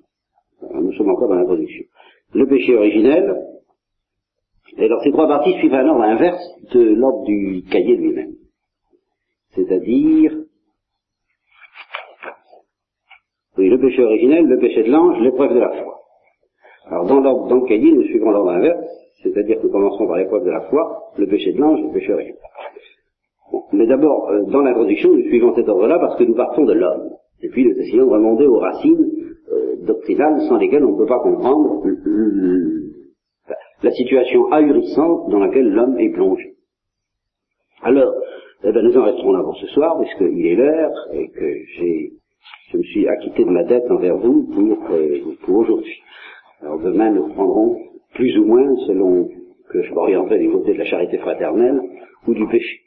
[0.74, 1.86] Nous sommes encore dans l'introduction.
[2.34, 3.36] Le péché originel.
[4.78, 8.36] Et alors ces trois parties suivent un ordre inverse de l'ordre du cahier lui-même.
[9.50, 10.32] C'est-à-dire
[13.58, 16.00] oui, le péché originel, le péché de l'ange, l'épreuve de la foi.
[16.86, 18.88] Alors dans, l'ordre, dans le cahier, nous suivrons l'ordre inverse,
[19.24, 21.94] c'est-à-dire que nous commencerons par l'épreuve de la foi, le péché de l'ange et le
[21.94, 22.38] péché originel.
[23.74, 27.12] Mais d'abord, euh, dans l'introduction, nous suivons cet ordre-là parce que nous partons de l'homme.
[27.42, 29.12] Et puis nous essayons de remonter aux racines
[29.52, 31.84] euh, doctrinales sans lesquelles on ne peut pas comprendre
[33.84, 36.54] la situation ahurissante dans laquelle l'homme est plongé.
[37.82, 38.14] Alors,
[38.64, 42.12] eh ben, nous en resterons là pour ce soir, puisqu'il est l'heure et que j'ai,
[42.72, 46.00] je me suis acquitté de ma dette envers vous pour, euh, pour aujourd'hui.
[46.62, 47.80] Alors demain, nous reprendrons
[48.14, 49.30] plus ou moins selon
[49.70, 51.82] que je m'orienterai du côté de la charité fraternelle
[52.28, 52.81] ou du péché.